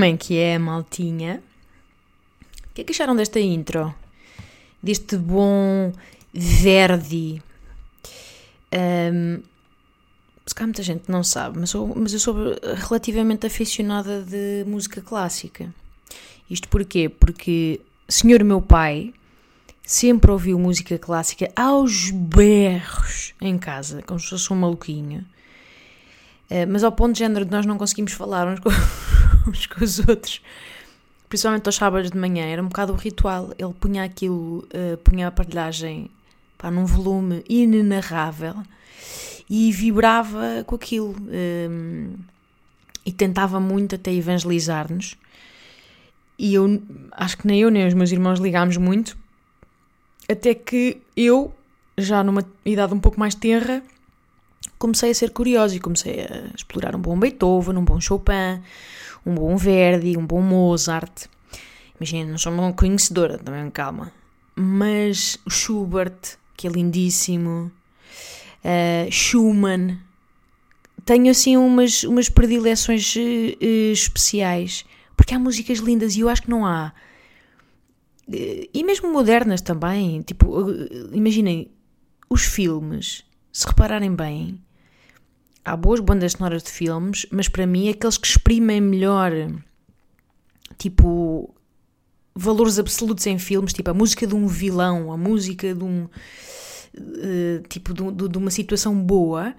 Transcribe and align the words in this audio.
Como 0.00 0.10
é 0.10 0.16
que 0.16 0.38
é, 0.38 0.58
maltinha? 0.58 1.42
O 2.70 2.72
que 2.72 2.80
é 2.80 2.84
que 2.84 2.92
acharam 2.92 3.14
desta 3.14 3.38
intro? 3.38 3.94
Deste 4.82 5.18
bom 5.18 5.92
Verdi? 6.32 7.42
Um, 8.72 9.42
se 10.46 10.54
cá 10.54 10.64
muita 10.64 10.82
gente 10.82 11.10
não 11.10 11.22
sabe, 11.22 11.58
mas, 11.58 11.68
sou, 11.68 11.94
mas 11.94 12.14
eu 12.14 12.18
sou 12.18 12.34
relativamente 12.88 13.46
aficionada 13.46 14.22
de 14.22 14.64
música 14.66 15.02
clássica. 15.02 15.68
Isto 16.48 16.70
porquê? 16.70 17.10
Porque 17.10 17.82
senhor 18.08 18.42
meu 18.42 18.62
pai 18.62 19.12
sempre 19.82 20.30
ouviu 20.30 20.58
música 20.58 20.96
clássica 20.96 21.52
aos 21.54 22.10
berros 22.10 23.34
em 23.38 23.58
casa, 23.58 24.00
como 24.06 24.18
se 24.18 24.30
fosse 24.30 24.50
um 24.50 24.56
maluquinho. 24.56 25.26
Uh, 26.50 26.64
mas 26.70 26.82
ao 26.82 26.90
ponto 26.90 27.12
de 27.12 27.18
género 27.18 27.44
de 27.44 27.50
nós 27.50 27.66
não 27.66 27.76
conseguimos 27.76 28.14
falar 28.14 28.48
uns 28.48 28.60
com, 28.60 28.70
uns 29.50 29.66
com 29.66 29.84
os 29.84 29.98
outros, 29.98 30.40
principalmente 31.28 31.66
aos 31.66 31.76
sábados 31.76 32.10
de 32.10 32.18
manhã, 32.18 32.46
era 32.46 32.62
um 32.62 32.68
bocado 32.68 32.92
o 32.92 32.96
ritual. 32.96 33.52
Ele 33.58 33.74
punha 33.74 34.04
aquilo, 34.04 34.66
uh, 34.74 34.96
punha 35.04 35.26
a 35.26 35.28
aparelhagem 35.28 36.10
pá, 36.56 36.70
num 36.70 36.86
volume 36.86 37.44
inenarrável 37.48 38.54
e 39.48 39.72
vibrava 39.72 40.64
com 40.66 40.74
aquilo. 40.74 41.16
Um, 41.20 42.14
e 43.04 43.12
tentava 43.12 43.58
muito 43.58 43.94
até 43.94 44.12
evangelizar-nos. 44.12 45.16
E 46.38 46.54
eu 46.54 46.82
acho 47.12 47.38
que 47.38 47.46
nem 47.46 47.60
eu 47.60 47.70
nem 47.70 47.86
os 47.86 47.94
meus 47.94 48.10
irmãos 48.12 48.38
ligámos 48.38 48.76
muito, 48.76 49.16
até 50.28 50.54
que 50.54 50.98
eu, 51.16 51.52
já 51.98 52.22
numa 52.22 52.44
idade 52.64 52.94
um 52.94 53.00
pouco 53.00 53.18
mais 53.18 53.34
tenra, 53.34 53.82
comecei 54.78 55.10
a 55.10 55.14
ser 55.14 55.30
curiosa 55.30 55.76
e 55.76 55.80
comecei 55.80 56.20
a 56.20 56.54
explorar 56.54 56.94
um 56.94 57.00
bom 57.00 57.18
Beethoven, 57.18 57.76
um 57.76 57.84
bom 57.84 58.00
Chopin, 58.00 58.62
um 59.24 59.34
bom 59.34 59.56
Verdi, 59.56 60.16
um 60.16 60.26
bom 60.26 60.40
Mozart. 60.40 61.26
Imagina, 61.98 62.30
não 62.30 62.38
sou 62.38 62.52
uma 62.52 62.72
conhecedora, 62.72 63.38
também 63.38 63.70
calma. 63.70 64.12
Mas 64.56 65.38
o 65.46 65.50
Schubert, 65.50 66.38
que 66.56 66.66
é 66.66 66.70
lindíssimo, 66.70 67.70
uh, 68.64 69.10
Schumann, 69.10 69.98
tenho 71.04 71.30
assim 71.30 71.56
umas, 71.56 72.04
umas 72.04 72.28
predileções 72.28 73.14
uh, 73.16 73.92
especiais, 73.92 74.84
porque 75.16 75.34
há 75.34 75.38
músicas 75.38 75.78
lindas 75.78 76.16
e 76.16 76.20
eu 76.20 76.28
acho 76.28 76.42
que 76.42 76.50
não 76.50 76.66
há. 76.66 76.92
E 78.72 78.84
mesmo 78.84 79.12
modernas 79.12 79.60
também, 79.60 80.22
tipo, 80.22 80.70
imaginem, 81.12 81.68
os 82.28 82.44
filmes, 82.44 83.24
se 83.52 83.66
repararem 83.66 84.14
bem, 84.14 84.60
há 85.64 85.76
boas 85.76 86.00
bandas 86.00 86.32
sonoras 86.32 86.62
de 86.62 86.70
filmes, 86.70 87.26
mas 87.30 87.48
para 87.48 87.66
mim 87.66 87.88
aqueles 87.88 88.18
que 88.18 88.26
exprimem 88.26 88.80
melhor, 88.80 89.32
tipo, 90.78 91.54
valores 92.34 92.78
absolutos 92.78 93.26
em 93.26 93.38
filmes, 93.38 93.72
tipo 93.72 93.90
a 93.90 93.94
música 93.94 94.26
de 94.26 94.34
um 94.34 94.46
vilão, 94.46 95.12
a 95.12 95.16
música 95.16 95.74
de 95.74 95.84
um. 95.84 96.08
Uh, 96.96 97.62
tipo, 97.68 97.94
de, 97.94 98.10
de, 98.10 98.28
de, 98.28 98.38
uma 98.38 98.50
situação 98.50 99.00
boa, 99.00 99.54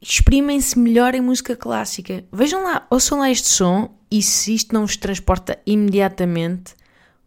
exprimem-se 0.00 0.76
melhor 0.76 1.14
em 1.14 1.20
música 1.20 1.54
clássica. 1.54 2.24
Vejam 2.32 2.64
lá, 2.64 2.86
ouçam 2.90 3.20
lá 3.20 3.30
este 3.30 3.48
som 3.48 3.96
e 4.10 4.20
se 4.22 4.54
isto 4.54 4.74
não 4.74 4.82
vos 4.82 4.96
transporta 4.96 5.56
imediatamente 5.64 6.74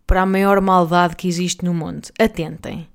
para 0.05 0.23
a 0.23 0.25
maior 0.25 0.59
maldade 0.59 1.15
que 1.15 1.29
existe 1.29 1.63
no 1.63 1.73
mundo. 1.73 2.09
Atentem. 2.19 2.89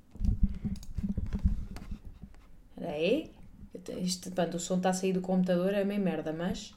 Espera 2.76 2.92
aí. 2.92 3.35
Isto, 3.92 4.30
pronto, 4.30 4.56
o 4.56 4.60
som 4.60 4.76
está 4.76 4.90
a 4.90 4.94
sair 4.94 5.12
do 5.12 5.20
computador, 5.20 5.74
é 5.74 5.84
meio 5.84 6.00
merda, 6.00 6.32
mas. 6.32 6.74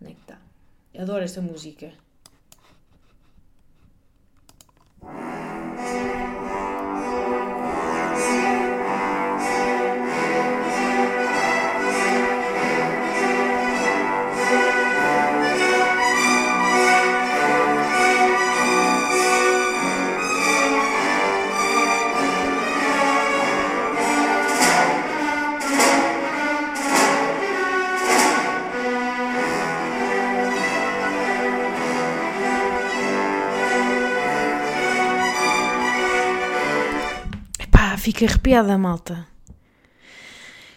Onde 0.00 0.12
é 0.12 0.14
que 0.14 0.20
está? 0.20 0.38
Adoro 0.98 1.24
esta 1.24 1.40
música. 1.40 1.92
Fica 38.06 38.24
arrepiada, 38.24 38.78
malta. 38.78 39.26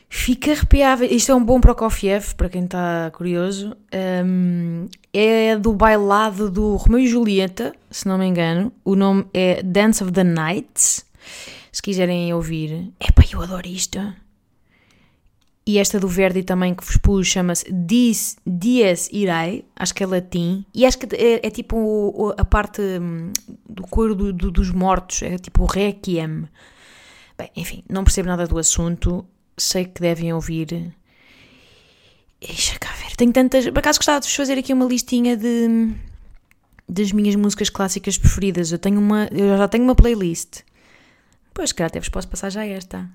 Fica 0.10 0.52
arrepiada. 0.52 1.06
Isto 1.06 1.32
é 1.32 1.36
um 1.36 1.46
bom 1.46 1.62
Prokofiev, 1.62 2.34
para 2.34 2.50
quem 2.50 2.64
está 2.64 3.12
curioso. 3.14 3.78
Um, 4.26 4.88
é 5.14 5.56
do 5.56 5.72
bailado 5.72 6.50
do 6.50 6.76
Romeu 6.76 6.98
e 6.98 7.08
Julieta, 7.08 7.72
se 7.92 8.08
não 8.08 8.18
me 8.18 8.26
engano. 8.26 8.74
O 8.84 8.96
nome 8.96 9.28
é 9.32 9.62
Dance 9.62 10.04
of 10.04 10.12
the 10.12 10.24
Nights. 10.24 11.06
Se 11.72 11.84
quiserem 11.84 12.34
ouvir. 12.34 12.92
Epá, 13.00 13.22
eu 13.32 13.44
adoro 13.44 13.68
isto. 13.68 14.00
E 15.68 15.78
esta 15.78 16.00
do 16.00 16.08
Verdi 16.08 16.42
também 16.42 16.74
que 16.74 16.84
vos 16.84 16.98
pus 16.98 17.28
chama-se 17.28 17.72
Dies, 17.72 18.38
Dies 18.44 19.08
Irae, 19.14 19.66
acho 19.76 19.94
que 19.94 20.04
é 20.04 20.08
latim, 20.08 20.66
e 20.74 20.84
acho 20.84 20.98
que 20.98 21.16
é, 21.16 21.46
é 21.46 21.50
tipo 21.52 22.34
a 22.36 22.44
parte 22.44 22.82
hum, 22.82 23.32
do 23.70 23.84
coro 23.84 24.16
do, 24.16 24.34
do, 24.34 24.50
dos 24.50 24.72
mortos, 24.72 25.22
é 25.22 25.38
tipo 25.38 25.62
o 25.62 25.68
Requiem. 25.68 26.48
Bem, 27.40 27.50
enfim, 27.56 27.86
não 27.90 28.04
percebo 28.04 28.28
nada 28.28 28.46
do 28.46 28.58
assunto, 28.58 29.26
sei 29.58 29.86
que 29.86 30.02
devem 30.02 30.34
ouvir. 30.34 30.94
Deixa 32.42 32.78
cá 32.78 32.92
ver, 32.92 33.16
tenho 33.16 33.32
tantas. 33.32 33.64
Por 33.70 33.80
acaso 33.80 33.98
gostava 33.98 34.20
de 34.20 34.28
fazer 34.28 34.58
aqui 34.58 34.74
uma 34.74 34.84
listinha 34.86 35.38
de 35.38 35.96
das 36.88 37.14
minhas 37.14 37.36
músicas 37.36 37.70
clássicas 37.70 38.18
preferidas. 38.18 38.74
Eu 38.74 38.78
tenho 38.78 39.00
uma, 39.00 39.30
eu 39.32 39.58
já 39.58 39.70
tenho 39.70 39.86
uma 39.86 39.96
playlist. 39.96 40.64
Pois, 41.54 41.72
cara, 41.72 41.88
até 41.88 42.02
vos 42.02 42.10
posso 42.10 42.28
passar 42.28 42.50
já 42.50 42.66
esta. 42.66 43.10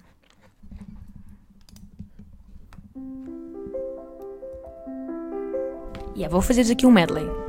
E 6.14 6.20
yeah, 6.20 6.32
vou 6.32 6.40
fazer 6.40 6.70
aqui 6.72 6.86
um 6.86 6.90
medley. 6.90 7.43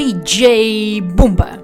DJ 0.00 1.00
Bumba. 1.02 1.58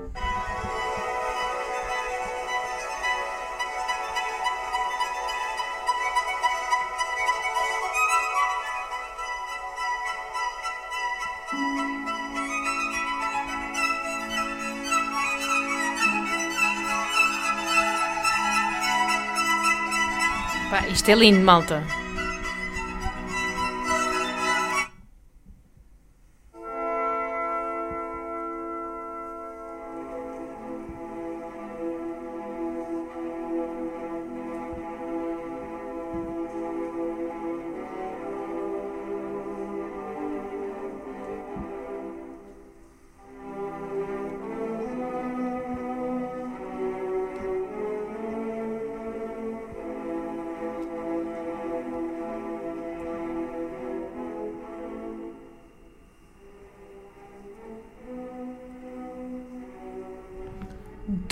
Pá, 20.68 20.88
isto 20.88 21.08
é 21.10 21.14
lindo, 21.14 21.40
malta. 21.40 22.05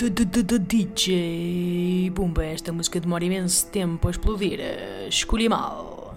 DJ 0.09 2.11
Pumba, 2.13 2.45
esta 2.45 2.71
música 2.71 2.99
demora 2.99 3.23
imenso 3.23 3.67
tempo 3.67 4.07
a 4.07 4.11
explodir. 4.11 4.59
Escolhi 5.07 5.49
mal. 5.49 6.15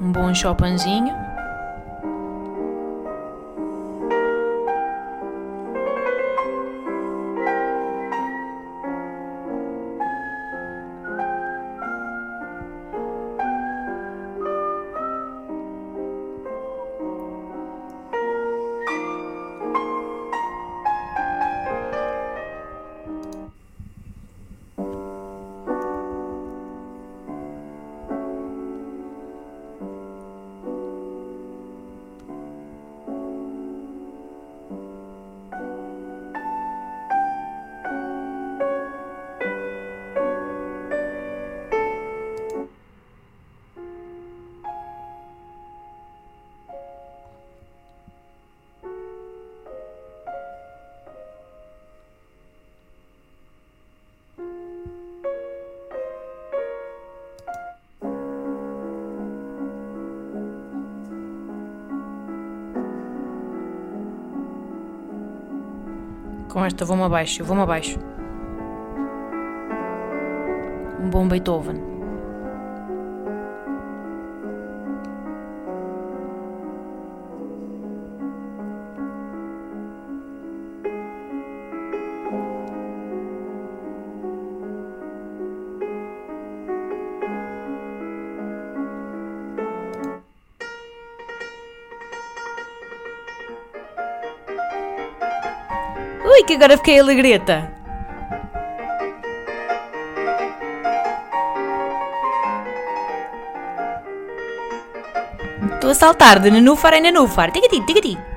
Um 0.00 0.12
bom 0.12 0.34
chopanzinho. 0.34 1.29
Com 66.60 66.66
esta 66.66 66.84
vou-me 66.84 67.04
abaixo, 67.04 67.42
vou-me 67.42 67.62
abaixo. 67.62 67.98
Um 71.02 71.08
bom 71.08 71.26
Beethoven. 71.26 71.89
Que 96.50 96.56
agora 96.56 96.76
fiquei 96.76 96.98
alegreta. 96.98 97.70
Estou 105.74 105.90
a 105.90 105.94
saltar 105.94 106.40
de 106.40 106.50
nenúfar 106.50 106.94
em 106.94 107.02
nenúfar. 107.02 107.52
Tigati, 107.52 107.80
tigati. 107.86 108.29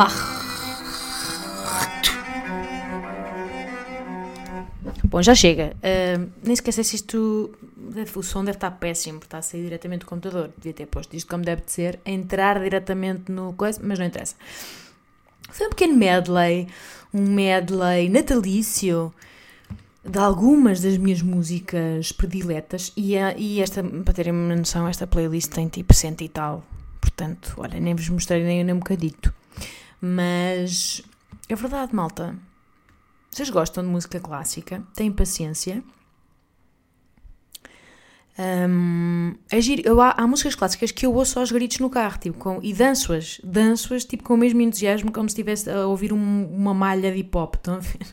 Bombarro. 0.00 0.40
Bom, 5.04 5.22
já 5.22 5.34
chega. 5.34 5.74
Uh, 5.76 6.30
nem 6.42 6.52
esquece 6.54 6.84
se 6.84 6.96
isto. 6.96 7.50
O 8.14 8.22
som 8.22 8.44
deve 8.44 8.56
estar 8.56 8.70
péssimo, 8.70 9.18
está 9.18 9.38
a 9.38 9.42
sair 9.42 9.62
diretamente 9.64 10.00
do 10.00 10.06
computador. 10.06 10.50
Devia 10.56 10.72
ter 10.72 10.86
posto 10.86 11.14
isto 11.16 11.28
como 11.28 11.44
deve 11.44 11.62
de 11.62 11.72
ser, 11.72 11.98
entrar 12.06 12.60
diretamente 12.60 13.32
no 13.32 13.52
coisa, 13.54 13.80
mas 13.82 13.98
não 13.98 14.06
interessa. 14.06 14.36
Foi 15.50 15.66
um 15.66 15.70
pequeno 15.70 15.96
medley, 15.96 16.68
um 17.12 17.22
medley 17.22 18.08
natalício 18.08 19.12
de 20.08 20.18
algumas 20.18 20.80
das 20.80 20.96
minhas 20.96 21.20
músicas 21.20 22.12
prediletas. 22.12 22.92
E, 22.96 23.18
a- 23.18 23.34
e 23.36 23.60
esta, 23.60 23.82
para 23.82 24.14
terem 24.14 24.32
uma 24.32 24.54
noção, 24.54 24.86
esta 24.86 25.06
playlist 25.06 25.50
tem 25.50 25.66
tipo 25.68 25.92
cento 25.92 26.22
e 26.22 26.28
tal. 26.28 26.64
Portanto, 27.00 27.54
olha, 27.56 27.80
nem 27.80 27.94
vos 27.94 28.08
mostrei 28.08 28.44
nem, 28.44 28.62
nem 28.62 28.74
um 28.74 28.78
bocadito. 28.78 29.34
Mas 30.00 31.02
é 31.48 31.54
verdade, 31.54 31.94
malta. 31.94 32.36
Vocês 33.30 33.50
gostam 33.50 33.84
de 33.84 33.90
música 33.90 34.18
clássica? 34.18 34.82
Têm 34.94 35.12
paciência? 35.12 35.82
Hum, 38.38 39.34
é 39.50 39.60
giro. 39.60 39.82
Eu, 39.84 40.00
há, 40.00 40.12
há 40.16 40.26
músicas 40.26 40.54
clássicas 40.54 40.90
que 40.90 41.04
eu 41.04 41.12
ouço 41.14 41.38
aos 41.38 41.52
gritos 41.52 41.78
no 41.78 41.90
carro 41.90 42.18
tipo, 42.18 42.38
com, 42.38 42.58
e 42.62 42.72
danço-as, 42.72 43.40
danço-as 43.44 44.04
tipo, 44.04 44.24
com 44.24 44.34
o 44.34 44.36
mesmo 44.38 44.60
entusiasmo 44.62 45.12
como 45.12 45.28
se 45.28 45.34
estivesse 45.34 45.68
a 45.70 45.86
ouvir 45.86 46.12
um- 46.12 46.46
uma 46.46 46.72
malha 46.72 47.12
de 47.12 47.18
hip 47.18 47.36
hop. 47.36 47.56
Estão 47.56 47.74
a 47.74 47.78
ver? 47.78 48.06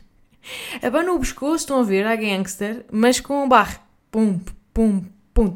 Abano 0.82 1.14
o 1.14 1.20
pescoço, 1.20 1.56
estão 1.56 1.80
a 1.80 1.82
ver, 1.82 2.06
a 2.06 2.14
gangster, 2.16 2.84
mas 2.92 3.20
com 3.20 3.44
o 3.44 3.48
barro. 3.48 3.80
Pum, 4.10 4.38
pum, 4.74 5.02
pum. 5.32 5.50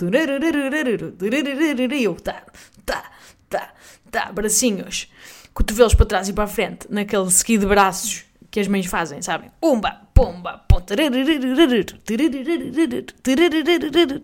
e 1.20 2.14
tá, 2.20 2.42
tá, 2.86 3.10
tá, 3.48 3.74
tá, 4.10 4.32
bracinhos, 4.32 5.11
cotovelos 5.54 5.94
para 5.94 6.06
trás 6.06 6.28
e 6.28 6.32
para 6.32 6.44
a 6.44 6.48
frente, 6.48 6.86
naquele 6.90 7.30
seguido 7.30 7.62
de 7.62 7.68
braços 7.68 8.24
que 8.50 8.60
as 8.60 8.68
mães 8.68 8.86
fazem, 8.86 9.22
sabem? 9.22 9.50
Umba, 9.62 10.02
turarararararu, 10.84 11.84
turarararararu. 13.22 14.22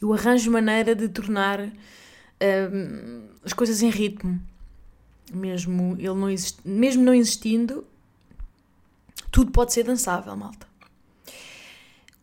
Eu 0.00 0.12
arranjo 0.12 0.50
maneira 0.50 0.94
de 0.94 1.08
tornar 1.08 1.60
hum, 1.60 3.28
as 3.44 3.52
coisas 3.52 3.82
em 3.82 3.90
ritmo. 3.90 4.40
Mesmo 5.32 5.94
ele 5.98 6.14
não 6.14 6.28
mesmo 6.64 7.02
não 7.04 7.12
existindo, 7.14 7.84
tudo 9.30 9.50
pode 9.52 9.72
ser 9.72 9.84
dançável, 9.84 10.34
malta. 10.34 10.66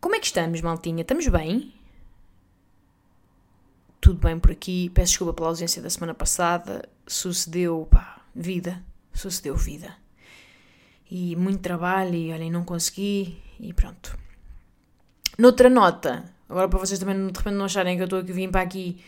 Como 0.00 0.14
é 0.14 0.18
que 0.18 0.26
estamos, 0.26 0.60
maltinha? 0.60 1.02
Estamos 1.02 1.26
bem? 1.28 1.72
Tudo 4.06 4.20
bem 4.20 4.38
por 4.38 4.52
aqui. 4.52 4.88
Peço 4.90 5.08
desculpa 5.08 5.32
pela 5.32 5.48
ausência 5.48 5.82
da 5.82 5.90
semana 5.90 6.14
passada. 6.14 6.88
Sucedeu, 7.08 7.88
pá, 7.90 8.20
vida. 8.32 8.80
Sucedeu 9.12 9.56
vida. 9.56 9.96
E 11.10 11.34
muito 11.34 11.58
trabalho 11.58 12.14
e, 12.14 12.32
olhem, 12.32 12.48
não 12.48 12.62
consegui 12.62 13.36
e 13.58 13.72
pronto. 13.72 14.16
Noutra 15.36 15.68
nota, 15.68 16.24
agora 16.48 16.68
para 16.68 16.78
vocês 16.78 17.00
também 17.00 17.16
de 17.16 17.36
repente 17.36 17.56
não 17.56 17.64
acharem 17.64 17.96
que 17.96 18.02
eu 18.02 18.04
estou 18.04 18.20
aqui, 18.20 18.30
vim 18.30 18.48
para 18.48 18.60
aqui 18.60 19.02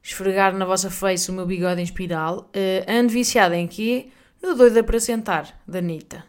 esfregar 0.00 0.54
na 0.54 0.64
vossa 0.64 0.88
face 0.88 1.32
o 1.32 1.34
meu 1.34 1.44
bigode 1.44 1.80
em 1.80 1.84
espiral, 1.84 2.48
eh, 2.52 2.86
ando 2.88 3.12
viciada 3.12 3.56
em 3.56 3.66
quê? 3.66 4.08
No 4.40 4.54
Doida 4.54 4.84
para 4.84 5.00
Sentar, 5.00 5.52
da 5.66 5.80
Anitta. 5.80 6.24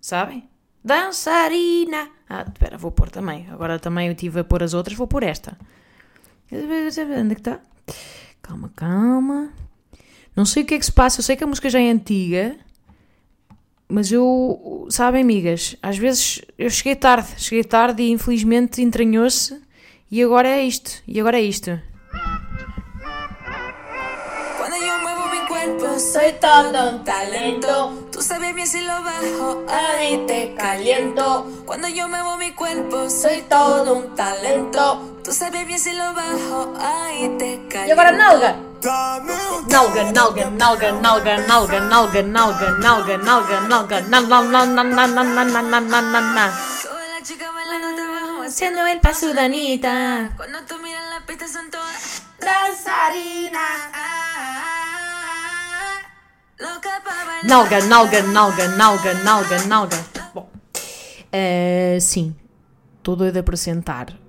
Sabem? 0.00 0.48
Dançarina! 0.84 2.08
Ah, 2.28 2.44
espera, 2.46 2.78
vou 2.78 2.92
pôr 2.92 3.10
também. 3.10 3.50
Agora 3.50 3.80
também 3.80 4.06
eu 4.06 4.12
estive 4.12 4.38
a 4.38 4.44
pôr 4.44 4.62
as 4.62 4.74
outras, 4.74 4.96
vou 4.96 5.08
pôr 5.08 5.24
esta. 5.24 5.58
Onde 6.52 7.32
é 7.32 7.34
que 7.34 7.40
está? 7.40 7.60
Calma, 8.42 8.72
calma. 8.74 9.52
Não 10.34 10.44
sei 10.44 10.62
o 10.62 10.66
que 10.66 10.74
é 10.74 10.78
que 10.78 10.84
se 10.84 10.92
passa, 10.92 11.20
eu 11.20 11.24
sei 11.24 11.36
que 11.36 11.44
a 11.44 11.46
música 11.46 11.68
já 11.68 11.80
é 11.80 11.90
antiga, 11.90 12.56
mas 13.88 14.10
eu, 14.10 14.86
sabem, 14.88 15.22
amigas, 15.22 15.76
às 15.82 15.98
vezes 15.98 16.40
eu 16.56 16.70
cheguei 16.70 16.94
tarde, 16.96 17.28
cheguei 17.36 17.64
tarde 17.64 18.02
e 18.02 18.10
infelizmente 18.10 18.80
entranhou-se 18.80 19.60
e 20.10 20.22
agora 20.22 20.48
é 20.48 20.62
isto, 20.62 21.02
e 21.06 21.20
agora 21.20 21.38
é 21.38 21.42
isto. 21.42 21.78
Cuando 24.56 24.76
yo 24.76 24.98
muevo 25.02 25.28
mi 25.30 25.46
cuerpo 25.48 25.98
soy 25.98 26.32
todo 26.40 26.90
un 26.90 27.04
talento. 27.04 28.08
Tú 28.12 28.22
sabes 28.22 28.54
bien 28.54 28.66
si 28.66 28.80
lo 28.80 29.02
bajo, 29.02 29.64
ahí 29.68 30.24
te 30.26 30.54
caliento. 30.54 31.46
Cuando 31.66 31.88
yo 31.88 32.08
muevo 32.08 32.36
mi 32.36 32.52
cuerpo 32.52 33.10
soy 33.10 33.42
todo 33.48 33.94
un 33.94 34.14
talento. 34.14 35.19
E 37.86 37.92
agora 37.92 38.10
nalga? 38.10 38.56
Nalga, 39.70 40.02
nalga, 40.12 40.50
nalga, 40.50 40.90
nalga, 40.90 41.38
nalga, 41.46 41.80
nalga, 41.80 42.22
nalga, 42.22 42.72
nalga, 42.82 43.20
nalga, 43.22 43.60
nalga, 43.68 44.00
na 44.10 44.20
na 44.20 44.40
na 44.42 44.64
na 44.64 44.82
na 44.82 45.06
na 45.06 45.22
na 45.22 45.42
na 45.44 45.62
na 45.62 45.80
na 45.80 46.00
na 46.00 46.20
na. 46.34 46.50
Sube 46.82 47.06
la 47.14 47.22
chica 47.22 47.46
bailando 47.52 48.02
abajo, 48.02 48.42
Haciendo 48.42 48.84
el 48.86 49.00
paso 49.00 49.32
de 49.32 49.40
Anita. 49.40 50.30
Cuando 50.36 50.58
tú 50.66 50.78
miras 50.82 51.08
la 51.10 51.24
pista 51.24 51.46
son 51.46 51.70
todas 51.70 52.22
Dançarina. 52.40 53.60
locas 56.58 57.00
para. 57.04 57.42
Nalga, 57.44 57.78
nalga, 57.86 58.22
nalga, 58.22 58.66
nalga, 58.76 59.14
nalga, 59.22 59.58
nalga. 59.66 59.96
Bom, 60.34 60.50
eh, 61.30 61.98
sim, 62.00 62.34
estou 62.98 63.14
doida 63.14 63.44
para 63.44 63.56
sentar. 63.56 64.19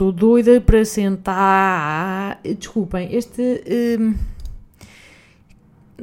Estou 0.00 0.12
doida 0.12 0.62
para 0.62 0.82
sentar. 0.82 2.40
Desculpem, 2.42 3.14
este. 3.14 3.62
hum, 4.00 4.14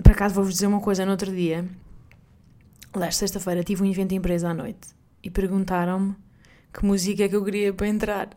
por 0.03 0.11
acaso 0.11 0.35
vou-vos 0.35 0.53
dizer 0.53 0.67
uma 0.67 0.79
coisa. 0.79 1.03
No 1.03 1.13
outro 1.13 1.31
dia, 1.31 1.67
aliás, 2.93 3.15
sexta-feira, 3.15 3.63
tive 3.63 3.81
um 3.81 3.87
evento 3.87 4.09
de 4.09 4.15
empresa 4.15 4.49
à 4.49 4.53
noite 4.53 4.89
e 5.23 5.31
perguntaram-me 5.31 6.15
que 6.71 6.85
música 6.85 7.23
é 7.23 7.27
que 7.27 7.35
eu 7.35 7.43
queria 7.43 7.73
para 7.73 7.87
entrar. 7.87 8.29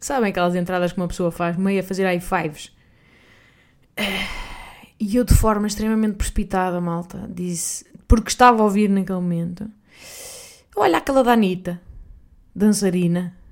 Sabem 0.00 0.30
aquelas 0.30 0.54
entradas 0.54 0.94
que 0.94 0.98
uma 0.98 1.08
pessoa 1.08 1.30
faz 1.30 1.58
meio 1.58 1.80
a 1.80 1.82
fazer 1.82 2.04
high 2.04 2.18
fives? 2.18 2.72
E 4.98 5.16
eu, 5.16 5.24
de 5.24 5.34
forma 5.34 5.66
extremamente 5.66 6.16
precipitada, 6.16 6.80
malta, 6.80 7.28
disse, 7.28 7.84
porque 8.08 8.30
estava 8.30 8.62
a 8.62 8.64
ouvir 8.64 8.88
naquele 8.88 9.20
momento: 9.20 9.70
Olha 10.74 10.96
aquela 10.96 11.22
da 11.22 11.34
Anitta, 11.34 11.78
dançarina. 12.56 13.43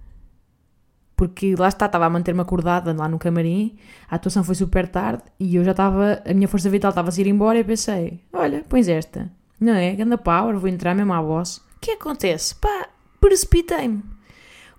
Porque 1.23 1.55
lá 1.57 1.69
está, 1.69 1.87
estava 1.87 2.07
a 2.07 2.11
manter-me 2.11 2.41
acordada 2.41 2.93
lá 2.93 3.07
no 3.07 3.17
camarim, 3.17 3.77
a 4.11 4.17
atuação 4.17 4.43
foi 4.43 4.57
super 4.57 4.89
tarde 4.89 5.23
e 5.39 5.55
eu 5.55 5.63
já 5.63 5.71
estava, 5.71 6.21
a 6.29 6.35
minha 6.35 6.49
força 6.49 6.69
vital 6.69 6.89
estava 6.89 7.11
a 7.11 7.21
ir 7.21 7.29
embora 7.29 7.61
e 7.61 7.63
pensei: 7.63 8.19
Olha, 8.33 8.65
pões 8.69 8.89
esta, 8.89 9.31
não 9.61 9.73
é? 9.73 9.95
Ganda 9.95 10.19
power, 10.19 10.59
vou 10.59 10.69
entrar 10.69 10.97
mesmo 10.97 11.13
à 11.13 11.23
voz. 11.23 11.59
O 11.59 11.63
que 11.81 11.93
acontece? 11.93 12.57
Pá, 12.57 12.89
precipitei-me. 13.21 14.03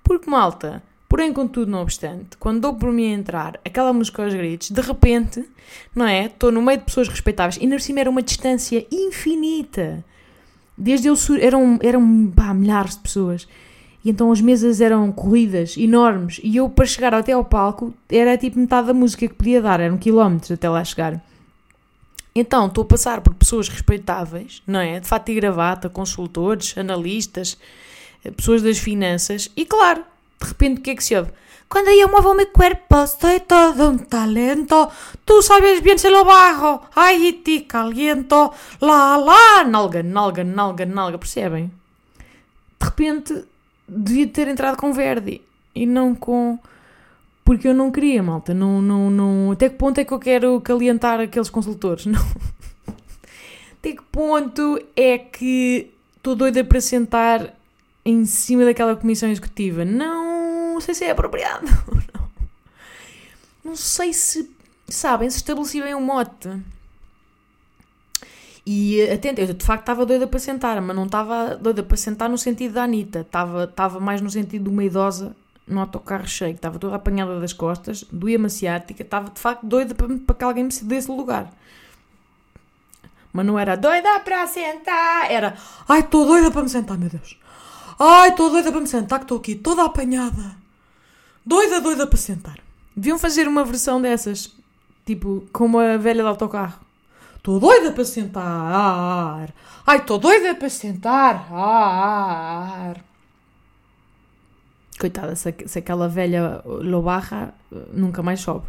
Porque, 0.03 0.29
malta, 0.29 0.83
porém, 1.07 1.31
contudo, 1.31 1.71
não 1.71 1.81
obstante, 1.81 2.35
quando 2.37 2.59
dou 2.59 2.73
por 2.73 2.91
mim 2.91 3.13
a 3.13 3.15
entrar, 3.17 3.57
aquela 3.63 3.93
música 3.93 4.21
aos 4.21 4.33
gritos, 4.33 4.69
de 4.69 4.81
repente, 4.81 5.47
não 5.95 6.05
é? 6.05 6.25
Estou 6.25 6.51
no 6.51 6.61
meio 6.61 6.79
de 6.79 6.83
pessoas 6.83 7.07
respeitáveis 7.07 7.57
e, 7.61 7.65
na 7.65 7.79
cima, 7.79 8.01
era 8.01 8.09
uma 8.09 8.21
distância 8.21 8.85
infinita. 8.91 10.03
Desde 10.77 11.07
eu, 11.07 11.15
sur- 11.15 11.39
eram, 11.41 11.79
eram 11.81 12.33
pá, 12.35 12.53
milhares 12.53 12.95
de 12.97 13.01
pessoas. 13.01 13.47
E 14.03 14.09
então 14.09 14.31
as 14.31 14.41
mesas 14.41 14.81
eram 14.81 15.11
corridas, 15.11 15.77
enormes, 15.77 16.39
e 16.43 16.57
eu, 16.57 16.69
para 16.69 16.85
chegar 16.85 17.13
até 17.13 17.31
ao 17.31 17.45
palco, 17.45 17.93
era 18.09 18.37
tipo 18.37 18.59
metade 18.59 18.87
da 18.87 18.93
música 18.93 19.27
que 19.27 19.33
podia 19.33 19.61
dar, 19.61 19.79
eram 19.79 19.97
quilómetros 19.97 20.51
até 20.51 20.69
lá 20.69 20.83
chegar. 20.83 21.23
Então, 22.35 22.65
estou 22.65 22.83
a 22.83 22.87
passar 22.87 23.21
por 23.21 23.33
pessoas 23.33 23.69
respeitáveis, 23.69 24.61
não 24.67 24.79
é? 24.79 24.99
De 24.99 25.07
fato 25.07 25.29
e 25.29 25.35
gravata, 25.35 25.87
consultores, 25.87 26.75
analistas, 26.77 27.57
eh, 28.25 28.31
pessoas 28.31 28.61
das 28.61 28.77
finanças, 28.77 29.49
e 29.55 29.65
claro, 29.65 30.03
de 30.41 30.47
repente 30.47 30.79
o 30.79 30.81
que 30.81 30.91
é 30.91 30.95
que 30.95 31.03
se 31.03 31.15
ouve? 31.15 31.31
Quando 31.73 31.87
eu 31.87 32.07
muevo 32.07 32.35
mi 32.35 32.45
cuerpo, 32.45 33.07
soy 33.07 33.39
todo 33.39 33.89
un 33.89 34.05
talento. 34.05 34.91
Tú 35.25 35.41
sabes 35.41 35.81
bien 35.81 35.97
se 35.97 36.11
lo. 36.11 36.23
Ay, 36.93 37.29
y 37.29 37.33
te 37.33 37.65
caliento. 37.65 38.53
Lá, 38.79 39.17
lá. 39.17 39.63
Nalga, 39.63 40.03
nalga, 40.03 40.43
nalga, 40.43 40.85
nalga. 40.85 41.17
Percebem? 41.17 41.71
De 42.79 42.85
repente, 42.85 43.45
devia 43.87 44.27
ter 44.27 44.47
entrado 44.47 44.77
com 44.77 44.93
Verdi. 44.93 45.41
E 45.75 45.85
não 45.85 46.13
com... 46.13 46.59
Porque 47.43 47.67
eu 47.67 47.73
não 47.73 47.91
queria, 47.91 48.23
malta. 48.23 48.53
Não, 48.53 48.81
não, 48.81 49.09
não... 49.09 49.51
Até 49.51 49.69
que 49.69 49.75
ponto 49.75 49.99
é 49.99 50.05
que 50.05 50.13
eu 50.13 50.19
quero 50.19 50.61
calientar 50.61 51.19
aqueles 51.19 51.49
consultores? 51.49 52.05
Não. 52.07 52.21
Até 53.73 53.91
que 53.91 54.03
ponto 54.03 54.79
é 54.95 55.17
que 55.17 55.91
estou 56.15 56.35
doida 56.35 56.63
para 56.63 56.79
sentar 56.79 57.53
em 58.05 58.25
cima 58.25 58.63
daquela 58.63 58.95
comissão 58.95 59.29
executiva? 59.29 59.83
Não 59.83 60.79
sei 60.79 60.93
se 60.93 61.03
é 61.03 61.11
apropriado. 61.11 61.65
Não, 62.13 62.23
não 63.65 63.75
sei 63.77 64.13
se, 64.13 64.49
sabem, 64.87 65.29
se 65.29 65.37
estabeleci 65.37 65.81
bem 65.81 65.93
o 65.93 66.01
mote. 66.01 66.49
E 68.65 69.01
atenta, 69.09 69.41
eu 69.41 69.53
de 69.53 69.65
facto 69.65 69.81
estava 69.81 70.05
doida 70.05 70.25
para 70.25 70.39
sentar, 70.39 70.81
mas 70.81 70.95
não 70.95 71.05
estava 71.05 71.55
doida 71.55 71.83
para 71.83 71.97
sentar 71.97 72.29
no 72.29 72.37
sentido 72.37 72.73
da 72.73 72.83
Anitta, 72.83 73.19
estava, 73.19 73.65
estava 73.65 73.99
mais 73.99 74.21
no 74.21 74.29
sentido 74.29 74.63
de 74.63 74.69
uma 74.69 74.83
idosa 74.83 75.35
no 75.67 75.79
autocarro 75.81 76.27
cheio, 76.27 76.55
estava 76.55 76.79
toda 76.79 76.95
apanhada 76.95 77.39
das 77.39 77.51
costas, 77.51 78.05
doía-me 78.11 78.45
a 78.45 78.49
ciática, 78.49 79.01
estava 79.01 79.29
de 79.29 79.39
facto 79.39 79.65
doida 79.65 79.93
para, 79.93 80.07
para 80.17 80.35
que 80.35 80.43
alguém 80.43 80.63
me 80.63 80.71
cedesse 80.71 81.11
lugar. 81.11 81.51
Mas 83.33 83.45
não 83.45 83.57
era 83.57 83.75
doida 83.75 84.19
para 84.21 84.45
sentar, 84.47 85.29
era 85.29 85.57
ai, 85.87 85.99
estou 85.99 86.25
doida 86.25 86.49
para 86.51 86.63
me 86.63 86.69
sentar, 86.69 86.97
meu 86.97 87.09
Deus. 87.09 87.37
Ai, 87.99 88.29
estou 88.29 88.49
doida 88.49 88.71
para 88.71 88.81
me 88.81 88.87
sentar, 88.87 89.19
que 89.19 89.25
estou 89.25 89.37
aqui 89.39 89.55
toda 89.55 89.83
apanhada. 89.83 90.55
Doida, 91.45 91.81
doida 91.81 92.07
para 92.07 92.17
sentar. 92.17 92.59
Deviam 92.95 93.19
fazer 93.19 93.47
uma 93.47 93.65
versão 93.65 94.01
dessas, 94.01 94.51
tipo, 95.05 95.47
como 95.51 95.79
a 95.79 95.97
velha 95.97 96.23
do 96.23 96.29
autocarro. 96.29 96.82
Estou 97.43 97.59
doida 97.59 97.91
para 97.91 98.05
sentar. 98.05 99.53
Ai, 99.85 99.97
estou 99.97 100.17
doida 100.17 100.55
para 100.55 100.69
sentar. 100.69 101.45
Coitada, 104.97 105.35
se, 105.35 105.53
se 105.65 105.79
aquela 105.79 106.07
velha 106.07 106.61
lobarra 106.63 107.53
nunca 107.91 108.23
mais 108.23 108.39
sobe. 108.39 108.65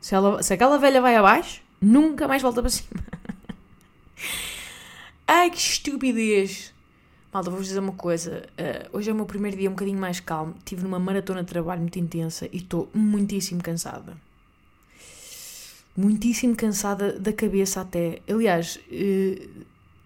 Se, 0.00 0.12
ela, 0.16 0.42
se 0.42 0.52
aquela 0.52 0.76
velha 0.76 1.00
vai 1.00 1.14
abaixo, 1.14 1.62
nunca 1.80 2.26
mais 2.26 2.42
volta 2.42 2.60
para 2.60 2.68
cima. 2.68 3.00
Ai, 5.28 5.48
que 5.48 5.58
estupidez. 5.58 6.74
Malta, 7.32 7.48
vou-vos 7.48 7.68
dizer 7.68 7.78
uma 7.78 7.92
coisa. 7.92 8.44
eh, 8.58 8.88
hoje 8.92 9.08
é 9.08 9.12
o 9.12 9.16
meu 9.16 9.26
primeiro 9.26 9.56
dia 9.56 9.68
um 9.68 9.74
bocadinho 9.74 10.00
mais 10.00 10.18
calmo. 10.18 10.56
Estive 10.58 10.82
numa 10.82 10.98
maratona 10.98 11.44
de 11.44 11.48
trabalho 11.48 11.80
muito 11.82 12.00
intensa 12.00 12.48
e 12.52 12.56
estou 12.56 12.90
muitíssimo 12.92 13.62
cansada. 13.62 14.16
Muitíssimo 15.96 16.54
cansada 16.54 17.18
da 17.18 17.32
cabeça 17.32 17.80
até. 17.80 18.20
Aliás, 18.28 18.78
eh, 18.90 19.48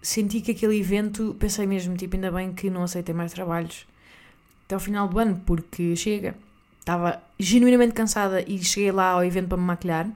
senti 0.01 0.41
que 0.41 0.51
aquele 0.51 0.79
evento, 0.79 1.35
pensei 1.39 1.67
mesmo, 1.67 1.97
tipo, 1.97 2.15
ainda 2.15 2.31
bem 2.31 2.53
que 2.53 2.69
não 2.69 2.83
aceitei 2.83 3.13
mais 3.13 3.33
trabalhos 3.33 3.85
até 4.65 4.75
ao 4.75 4.79
final 4.79 5.07
do 5.07 5.19
ano, 5.19 5.41
porque 5.45 5.95
chega. 5.95 6.35
Estava 6.79 7.21
genuinamente 7.37 7.93
cansada 7.93 8.41
e 8.41 8.63
cheguei 8.63 8.91
lá 8.91 9.11
ao 9.11 9.23
evento 9.23 9.49
para 9.49 9.57
me 9.57 9.63
maquilhar. 9.65 10.09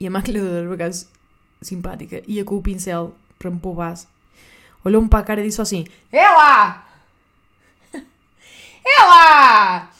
E 0.00 0.06
a 0.06 0.10
maquilhadora, 0.10 0.66
por 0.66 0.74
acaso, 0.74 1.08
simpática, 1.60 2.22
ia 2.26 2.44
com 2.44 2.56
o 2.56 2.62
pincel 2.62 3.14
para 3.38 3.50
me 3.50 3.58
pôr 3.58 3.74
base. 3.74 4.06
Olhou-me 4.84 5.08
para 5.08 5.20
a 5.20 5.22
cara 5.22 5.40
e 5.40 5.44
disse 5.44 5.60
assim: 5.60 5.84
É 6.10 6.28
lá! 6.28 6.88
É 8.84 9.02
lá! 9.04 9.90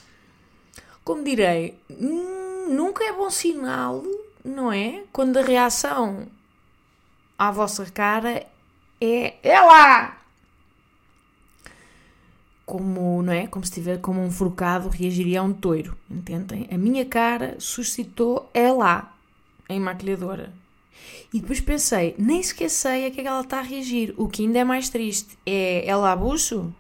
Como 1.04 1.22
direi, 1.22 1.78
hum, 1.90 2.68
nunca 2.70 3.04
é 3.04 3.12
bom 3.12 3.30
sinal, 3.30 4.02
não 4.44 4.72
é? 4.72 5.04
Quando 5.12 5.38
a 5.38 5.42
reação 5.42 6.26
à 7.38 7.50
vossa 7.50 7.84
cara 7.86 8.46
é 9.00 9.34
É 9.42 9.60
lá! 9.60 10.18
Como, 12.64 13.22
não 13.22 13.32
é? 13.32 13.46
Como 13.46 13.64
se 13.66 13.72
tiver 13.72 13.98
como 13.98 14.20
um 14.20 14.30
forcado 14.30 14.88
reagiria 14.88 15.40
a 15.40 15.42
um 15.42 15.52
toiro, 15.52 15.96
entendem? 16.10 16.68
A 16.70 16.78
minha 16.78 17.04
cara 17.04 17.56
suscitou 17.58 18.48
É 18.54 18.72
lá, 18.72 19.14
em 19.68 19.80
maquilhadora. 19.80 20.52
E 21.34 21.40
depois 21.40 21.60
pensei, 21.60 22.14
nem 22.18 22.42
sequer 22.42 22.70
sei 22.70 23.06
a 23.06 23.10
que 23.10 23.20
é 23.20 23.22
que 23.22 23.28
ela 23.28 23.40
está 23.40 23.58
a 23.58 23.62
reagir. 23.62 24.14
O 24.16 24.28
que 24.28 24.42
ainda 24.42 24.60
é 24.60 24.64
mais 24.64 24.88
triste 24.88 25.36
é 25.44 25.84
ela 25.86 26.12
abuso? 26.12 26.74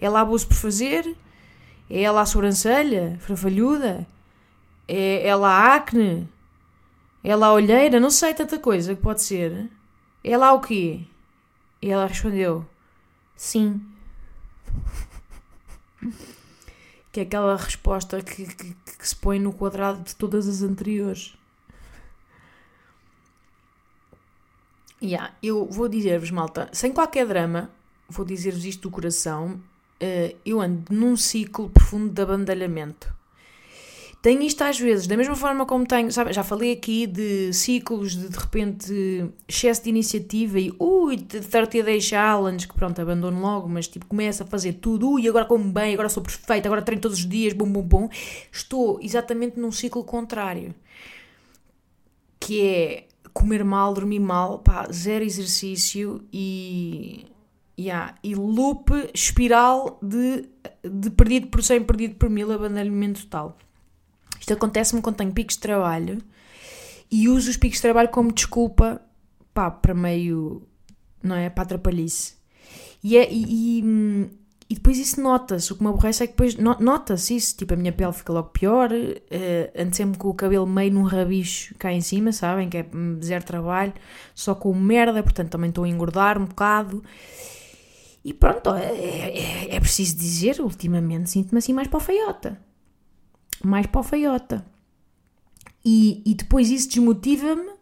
Ela 0.00 0.20
abuso 0.20 0.46
por 0.46 0.56
fazer? 0.56 1.16
É 1.90 2.02
ela 2.02 2.22
a 2.22 2.26
sobrancelha? 2.26 3.18
Frafalhuda? 3.20 4.06
É 4.88 5.26
ela 5.26 5.48
a 5.48 5.74
acne? 5.74 6.28
É 7.24 7.30
ela 7.30 7.46
a 7.46 7.52
olheira? 7.52 8.00
Não 8.00 8.10
sei 8.10 8.34
tanta 8.34 8.58
coisa 8.58 8.94
que 8.94 9.02
pode 9.02 9.22
ser. 9.22 9.70
É 10.24 10.30
ela 10.32 10.52
o 10.52 10.60
quê? 10.60 11.04
E 11.80 11.90
ela 11.90 12.06
respondeu, 12.06 12.64
sim. 13.36 13.80
Que 17.10 17.20
é 17.20 17.22
aquela 17.24 17.56
resposta 17.56 18.22
que, 18.22 18.46
que, 18.46 18.74
que 18.74 19.08
se 19.08 19.16
põe 19.16 19.38
no 19.38 19.52
quadrado 19.52 20.02
de 20.02 20.14
todas 20.14 20.48
as 20.48 20.62
anteriores. 20.62 21.36
Yeah, 25.02 25.34
eu 25.42 25.66
vou 25.66 25.88
dizer-vos, 25.88 26.30
malta, 26.30 26.68
sem 26.72 26.92
qualquer 26.92 27.26
drama, 27.26 27.68
vou 28.08 28.24
dizer-vos 28.24 28.64
isto 28.64 28.82
do 28.82 28.90
coração, 28.90 29.60
eh, 29.98 30.36
eu 30.46 30.60
ando 30.60 30.84
num 30.94 31.16
ciclo 31.16 31.68
profundo 31.68 32.12
de 32.12 32.22
abandalhamento. 32.22 33.12
Tenho 34.22 34.40
isto 34.42 34.62
às 34.62 34.78
vezes, 34.78 35.08
da 35.08 35.16
mesma 35.16 35.34
forma 35.34 35.66
como 35.66 35.84
tenho, 35.84 36.12
sabe, 36.12 36.32
já 36.32 36.44
falei 36.44 36.72
aqui 36.72 37.08
de 37.08 37.52
ciclos 37.52 38.16
de 38.16 38.28
de 38.28 38.38
repente 38.38 39.28
excesso 39.48 39.82
de 39.82 39.90
iniciativa 39.90 40.60
e 40.60 40.72
ui, 40.78 41.16
de 41.16 41.40
30 41.40 41.82
Day 41.82 42.00
Challenge, 42.00 42.68
que 42.68 42.72
pronto, 42.72 43.00
abandono 43.02 43.40
logo, 43.40 43.68
mas 43.68 43.88
tipo 43.88 44.06
começo 44.06 44.44
a 44.44 44.46
fazer 44.46 44.74
tudo, 44.74 45.10
ui, 45.10 45.26
agora 45.28 45.44
como 45.44 45.64
bem, 45.72 45.92
agora 45.92 46.08
sou 46.08 46.22
perfeita, 46.22 46.68
agora 46.68 46.82
treino 46.82 47.02
todos 47.02 47.18
os 47.18 47.28
dias, 47.28 47.52
bum 47.52 47.70
bum 47.70 47.82
bum. 47.82 48.08
Estou 48.52 49.00
exatamente 49.02 49.58
num 49.58 49.72
ciclo 49.72 50.04
contrário. 50.04 50.72
que 52.38 52.62
é 52.66 53.08
comer 53.32 53.64
mal, 53.64 53.94
dormir 53.94 54.20
mal, 54.20 54.58
pá, 54.60 54.86
zero 54.92 55.24
exercício 55.24 56.24
e. 56.32 57.26
Yeah, 57.78 58.14
e 58.22 58.34
loop 58.34 58.90
espiral 59.14 59.98
de, 60.02 60.46
de 60.84 61.10
perdido 61.10 61.48
por 61.48 61.62
100, 61.62 61.84
perdido 61.84 62.14
por 62.16 62.28
mil, 62.30 62.52
abandonamento 62.52 63.22
total. 63.22 63.56
Isto 64.42 64.54
acontece-me 64.54 65.00
quando 65.00 65.14
tenho 65.14 65.30
picos 65.30 65.54
de 65.54 65.60
trabalho 65.60 66.18
e 67.08 67.28
uso 67.28 67.48
os 67.48 67.56
picos 67.56 67.76
de 67.76 67.82
trabalho 67.82 68.08
como 68.08 68.32
desculpa 68.32 69.00
pá, 69.54 69.70
para 69.70 69.94
meio, 69.94 70.66
não 71.22 71.36
é? 71.36 71.48
Para 71.48 71.62
atrapalhice. 71.62 72.34
E, 73.04 73.16
é, 73.16 73.32
e, 73.32 73.84
e, 74.68 74.74
depois 74.74 74.98
isso 74.98 75.20
nota-se. 75.20 75.72
O 75.72 75.76
que 75.76 75.82
me 75.84 75.90
aborrece 75.90 76.24
é 76.24 76.26
que 76.26 76.32
depois 76.32 76.56
nota-se 76.56 77.36
isso. 77.36 77.56
Tipo, 77.56 77.74
a 77.74 77.76
minha 77.76 77.92
pele 77.92 78.12
fica 78.12 78.32
logo 78.32 78.48
pior. 78.48 78.90
Uh, 78.90 79.80
ando 79.80 79.94
sempre 79.94 80.18
com 80.18 80.28
o 80.28 80.34
cabelo 80.34 80.66
meio 80.66 80.92
num 80.92 81.04
rabicho 81.04 81.76
cá 81.78 81.92
em 81.92 82.00
cima, 82.00 82.32
sabem? 82.32 82.68
Que 82.68 82.78
é 82.78 82.86
zero 83.22 83.44
trabalho. 83.44 83.92
Só 84.34 84.56
com 84.56 84.74
merda, 84.74 85.22
portanto 85.22 85.50
também 85.50 85.68
estou 85.68 85.84
a 85.84 85.88
engordar 85.88 86.36
um 86.36 86.46
bocado. 86.46 87.00
E 88.24 88.34
pronto, 88.34 88.74
é, 88.74 89.68
é, 89.70 89.76
é 89.76 89.80
preciso 89.80 90.16
dizer, 90.16 90.60
ultimamente 90.60 91.30
sinto-me 91.30 91.58
assim 91.58 91.72
mais 91.72 91.86
para 91.86 91.98
o 91.98 92.00
feiota. 92.00 92.71
Mais 93.64 93.86
para 93.86 94.00
o 94.00 94.04
feiota. 94.04 94.64
E, 95.84 96.22
e 96.24 96.34
depois 96.34 96.70
isso 96.70 96.88
desmotiva-me 96.88 97.72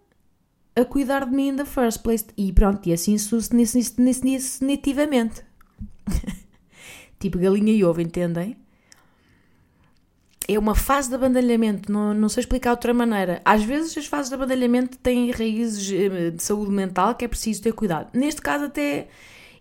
a 0.74 0.84
cuidar 0.84 1.26
de 1.26 1.34
mim 1.34 1.48
in 1.48 1.56
the 1.56 1.64
first 1.64 2.02
place. 2.02 2.26
E 2.36 2.52
pronto, 2.52 2.88
e 2.88 2.92
assim 2.92 3.16
sucessivamente. 3.18 5.42
tipo 7.18 7.38
galinha 7.38 7.72
e 7.72 7.84
ovo, 7.84 8.00
entendem? 8.00 8.56
É 10.48 10.58
uma 10.58 10.74
fase 10.74 11.08
de 11.08 11.14
abandalhamento, 11.14 11.92
não, 11.92 12.12
não 12.12 12.28
sei 12.28 12.40
explicar 12.40 12.70
de 12.70 12.76
outra 12.76 12.92
maneira. 12.92 13.40
Às 13.44 13.62
vezes 13.62 13.96
as 13.96 14.06
fases 14.06 14.30
de 14.30 14.34
abandalhamento 14.34 14.98
têm 14.98 15.30
raízes 15.30 15.92
eh, 15.92 16.30
de 16.30 16.42
saúde 16.42 16.72
mental 16.72 17.14
que 17.14 17.24
é 17.24 17.28
preciso 17.28 17.62
ter 17.62 17.72
cuidado. 17.72 18.08
Neste 18.12 18.42
caso, 18.42 18.64
até 18.64 19.06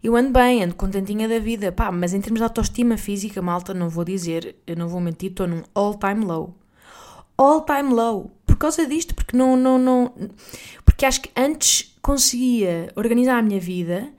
eu 0.01 0.15
ando 0.15 0.31
bem, 0.31 0.63
ando 0.63 0.75
contentinha 0.75 1.27
da 1.27 1.39
vida, 1.39 1.71
pá, 1.71 1.91
mas 1.91 2.13
em 2.13 2.21
termos 2.21 2.39
de 2.39 2.43
autoestima 2.43 2.97
física, 2.97 3.41
malta, 3.41 3.73
não 3.73 3.89
vou 3.89 4.05
dizer, 4.05 4.55
eu 4.65 4.75
não 4.75 4.87
vou 4.87 5.01
mentir, 5.01 5.31
estou 5.31 5.47
num 5.47 5.63
all-time 5.75 6.23
low. 6.23 6.55
All-time 7.37 7.93
low. 7.93 8.31
Por 8.45 8.55
causa 8.57 8.85
disto, 8.85 9.13
porque 9.13 9.35
não, 9.35 9.55
não, 9.55 9.77
não. 9.77 10.13
Porque 10.85 11.05
acho 11.05 11.21
que 11.21 11.29
antes 11.35 11.95
conseguia 12.01 12.91
organizar 12.95 13.37
a 13.37 13.41
minha 13.41 13.59
vida 13.59 14.09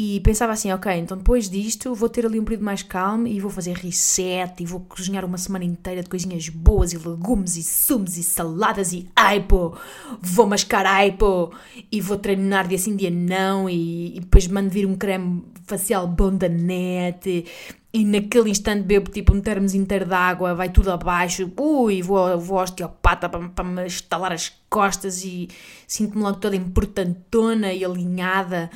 e 0.00 0.20
pensava 0.20 0.52
assim, 0.52 0.70
ok, 0.70 0.92
então 0.92 1.16
depois 1.16 1.50
disto 1.50 1.92
vou 1.92 2.08
ter 2.08 2.24
ali 2.24 2.38
um 2.38 2.44
período 2.44 2.64
mais 2.64 2.84
calmo 2.84 3.26
e 3.26 3.40
vou 3.40 3.50
fazer 3.50 3.74
reset 3.74 4.62
e 4.62 4.64
vou 4.64 4.78
cozinhar 4.78 5.24
uma 5.24 5.36
semana 5.36 5.64
inteira 5.64 6.04
de 6.04 6.08
coisinhas 6.08 6.48
boas 6.48 6.92
e 6.92 6.96
legumes 6.96 7.56
e 7.56 7.64
sumos 7.64 8.16
e 8.16 8.22
saladas 8.22 8.92
e 8.92 9.08
aipo, 9.16 9.76
vou 10.22 10.46
mascar 10.46 10.86
aipo 10.86 11.52
e 11.90 12.00
vou 12.00 12.16
treinar 12.16 12.68
dia 12.68 12.78
sim, 12.78 12.94
dia 12.94 13.10
não 13.10 13.68
e, 13.68 14.18
e 14.18 14.20
depois 14.20 14.46
mando 14.46 14.70
vir 14.70 14.86
um 14.86 14.94
creme 14.94 15.42
facial 15.64 16.06
bom 16.06 16.30
da 16.32 16.48
net 16.48 17.44
e 17.92 18.04
naquele 18.04 18.50
instante 18.50 18.84
bebo 18.84 19.10
tipo 19.10 19.34
um 19.34 19.40
termos 19.40 19.74
inteiro 19.74 20.04
de 20.04 20.14
água, 20.14 20.54
vai 20.54 20.68
tudo 20.68 20.92
abaixo, 20.92 21.50
ui, 21.58 22.02
vou, 22.02 22.38
vou 22.38 22.58
ao 22.58 22.62
osteopata 22.62 23.28
para 23.28 23.64
me 23.64 23.84
estalar 23.84 24.30
as 24.30 24.52
costas 24.70 25.24
e 25.24 25.48
sinto-me 25.88 26.22
logo 26.22 26.38
toda 26.38 26.54
importantona 26.54 27.72
e 27.72 27.84
alinhada 27.84 28.70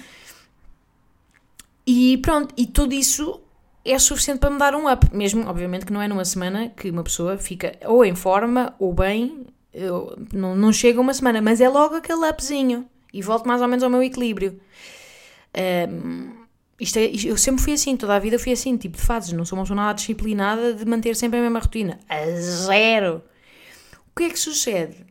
e 1.86 2.18
pronto, 2.18 2.54
e 2.56 2.66
tudo 2.66 2.94
isso 2.94 3.40
é 3.84 3.98
suficiente 3.98 4.38
para 4.38 4.50
me 4.50 4.58
dar 4.58 4.74
um 4.74 4.90
up. 4.90 5.08
Mesmo, 5.14 5.46
obviamente, 5.48 5.86
que 5.86 5.92
não 5.92 6.00
é 6.00 6.08
numa 6.08 6.24
semana 6.24 6.68
que 6.68 6.90
uma 6.90 7.02
pessoa 7.02 7.36
fica 7.36 7.76
ou 7.84 8.04
em 8.04 8.14
forma 8.14 8.74
ou 8.78 8.92
bem, 8.92 9.46
eu, 9.72 10.16
não, 10.32 10.54
não 10.54 10.72
chega 10.72 11.00
uma 11.00 11.14
semana, 11.14 11.40
mas 11.40 11.60
é 11.60 11.68
logo 11.68 11.96
aquele 11.96 12.28
upzinho 12.28 12.86
e 13.12 13.20
volto 13.22 13.46
mais 13.46 13.60
ou 13.60 13.68
menos 13.68 13.82
ao 13.82 13.90
meu 13.90 14.02
equilíbrio. 14.02 14.60
Um, 15.90 16.42
isto 16.80 16.98
é, 16.98 17.10
eu 17.24 17.36
sempre 17.36 17.62
fui 17.62 17.74
assim, 17.74 17.96
toda 17.96 18.16
a 18.16 18.18
vida 18.18 18.38
fui 18.38 18.52
assim, 18.52 18.76
tipo 18.76 18.96
de 18.96 19.02
fases. 19.02 19.32
Não 19.32 19.44
sou 19.44 19.58
uma 19.58 19.64
pessoa 19.64 19.76
nada 19.76 19.94
disciplinada 19.94 20.74
de 20.74 20.84
manter 20.84 21.14
sempre 21.14 21.38
a 21.38 21.42
mesma 21.42 21.60
rotina. 21.60 21.98
A 22.08 22.26
zero! 22.40 23.22
O 24.10 24.16
que 24.16 24.24
é 24.24 24.30
que 24.30 24.38
sucede? 24.38 25.06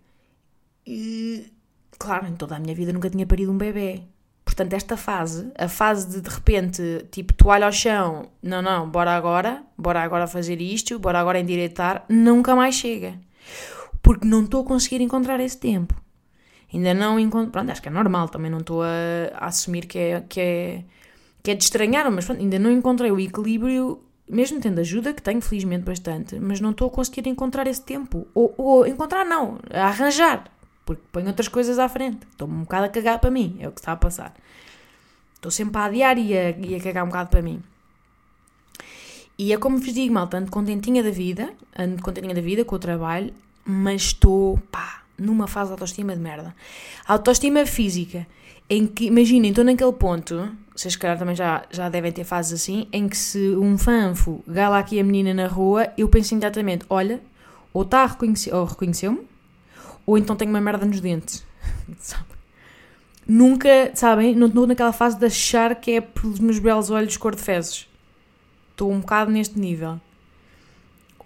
E, 0.86 1.52
claro, 1.98 2.28
em 2.28 2.36
toda 2.36 2.56
a 2.56 2.60
minha 2.60 2.76
vida 2.76 2.92
nunca 2.92 3.10
tinha 3.10 3.26
parido 3.26 3.52
um 3.52 3.58
bebê. 3.58 4.04
Portanto, 4.44 4.74
esta 4.74 4.98
fase, 4.98 5.52
a 5.58 5.68
fase 5.68 6.10
de 6.10 6.22
de 6.22 6.30
repente, 6.30 7.06
tipo, 7.12 7.34
toalha 7.34 7.68
ao 7.68 7.72
chão, 7.72 8.30
não, 8.42 8.62
não, 8.62 8.90
bora 8.90 9.12
agora, 9.12 9.64
bora 9.78 10.02
agora 10.02 10.28
fazer 10.28 10.60
isto, 10.60 10.98
bora 11.00 11.20
agora 11.20 11.40
endireitar, 11.40 12.04
nunca 12.10 12.56
mais 12.56 12.76
chega. 12.76 13.14
Porque 14.02 14.28
não 14.28 14.44
estou 14.44 14.62
a 14.62 14.66
conseguir 14.66 15.00
encontrar 15.02 15.40
esse 15.40 15.58
tempo. 15.58 15.94
Ainda 16.74 16.94
não 16.94 17.20
encontro. 17.20 17.52
Pronto, 17.52 17.72
acho 17.72 17.82
que 17.82 17.90
é 17.90 17.92
normal, 17.92 18.30
também 18.30 18.50
não 18.50 18.60
estou 18.60 18.82
a, 18.82 18.88
a, 19.36 19.48
assumir 19.48 19.86
que 19.86 20.00
é, 20.00 20.22
que, 20.22 20.40
é, 20.40 20.84
que 21.44 21.52
é 21.52 21.56
de 21.56 21.64
estranhar, 21.64 22.10
mas 22.12 22.26
pronto, 22.26 22.42
ainda 22.42 22.58
não 22.58 22.72
encontrei 22.72 23.12
o 23.12 23.20
equilíbrio, 23.20 24.02
mesmo 24.28 24.60
tendo 24.60 24.80
ajuda, 24.80 25.14
que 25.14 25.22
tenho 25.22 25.42
felizmente 25.42 25.84
bastante, 25.84 26.40
mas 26.40 26.60
não 26.60 26.72
estou 26.72 26.88
a 26.88 26.92
conseguir 26.92 27.28
encontrar 27.28 27.68
esse 27.68 27.84
tempo. 27.84 28.28
Ou, 28.34 28.54
ou 28.58 28.88
encontrar, 28.88 29.24
não, 29.24 29.60
a 29.70 29.88
arranjar 29.88 30.46
porque 30.86 31.02
ponho 31.12 31.28
outras 31.28 31.48
coisas 31.48 31.80
à 31.80 31.88
frente. 31.88 32.26
Estou-me 32.32 32.54
um 32.54 32.62
bocado 32.62 32.86
a 32.86 32.90
cagar 32.90 33.20
para 33.20 33.32
mim, 33.32 33.58
é 33.60 33.68
o 33.68 33.72
que 33.72 33.80
está 33.80 33.92
a 33.92 33.96
passar. 33.96 34.34
Estou 35.36 35.52
sempre 35.52 35.82
a 35.82 35.86
adiar 35.86 36.18
e 36.18 36.38
a, 36.38 36.52
e 36.52 36.76
a 36.76 36.80
cagar 36.80 37.04
um 37.04 37.08
bocado 37.08 37.30
para 37.30 37.42
mim. 37.42 37.62
E 39.38 39.52
é 39.52 39.58
como 39.58 39.80
vos 39.80 39.94
digo, 39.94 40.14
malta, 40.14 40.38
ando 40.38 40.52
contentinha 40.52 41.02
da 41.02 41.10
vida, 41.10 41.52
ando 41.78 42.02
contentinha 42.04 42.36
da 42.36 42.42
vida 42.42 42.64
com 42.64 42.76
o 42.76 42.80
trabalho, 42.80 43.34
mas 43.66 44.04
estou, 44.04 44.60
pá, 44.72 45.02
numa 45.18 45.48
fase 45.48 45.70
de 45.70 45.74
autoestima 45.74 46.16
de 46.16 46.22
merda. 46.22 46.56
Autoestima 47.08 47.66
física, 47.66 48.28
em 48.70 48.86
que, 48.86 49.06
imaginem, 49.06 49.50
estou 49.50 49.66
naquele 49.66 49.94
ponto, 49.94 50.56
vocês 50.76 50.96
calhar 50.96 51.18
também 51.18 51.36
já, 51.36 51.66
já 51.72 51.90
devem 51.90 52.12
ter 52.12 52.24
fases 52.24 52.62
assim, 52.62 52.88
em 52.92 53.10
que 53.10 53.18
se 53.18 53.56
um 53.56 53.78
fanfo 53.78 54.44
gala 54.48 54.78
aqui 54.78 55.00
a 55.00 55.04
menina 55.04 55.34
na 55.34 55.48
rua, 55.48 55.92
eu 55.98 56.08
penso 56.08 56.34
imediatamente, 56.34 56.86
olha, 56.90 57.20
ou 57.74 57.82
está 57.82 58.04
a 58.04 58.08
reconhecer, 58.08 58.54
ou 58.54 58.66
reconheceu-me, 58.66 59.28
ou 60.06 60.18
então 60.18 60.36
tenho 60.36 60.52
uma 60.52 60.62
merda 60.62 60.86
nos 60.86 61.00
dentes. 61.00 61.46
Nunca, 63.28 63.92
sabem, 63.94 64.36
não 64.36 64.48
estou 64.48 64.68
naquela 64.68 64.92
fase 64.92 65.18
de 65.18 65.26
achar 65.26 65.76
que 65.76 65.92
é 65.92 66.02
pelos 66.02 66.40
meus 66.40 66.60
belos 66.60 66.90
olhos 66.90 67.16
cor 67.18 67.36
de 67.36 67.42
fezes. 67.42 67.88
Estou 68.72 68.92
um 68.92 69.00
bocado 69.00 69.32
neste 69.32 69.60
nível. 69.60 70.02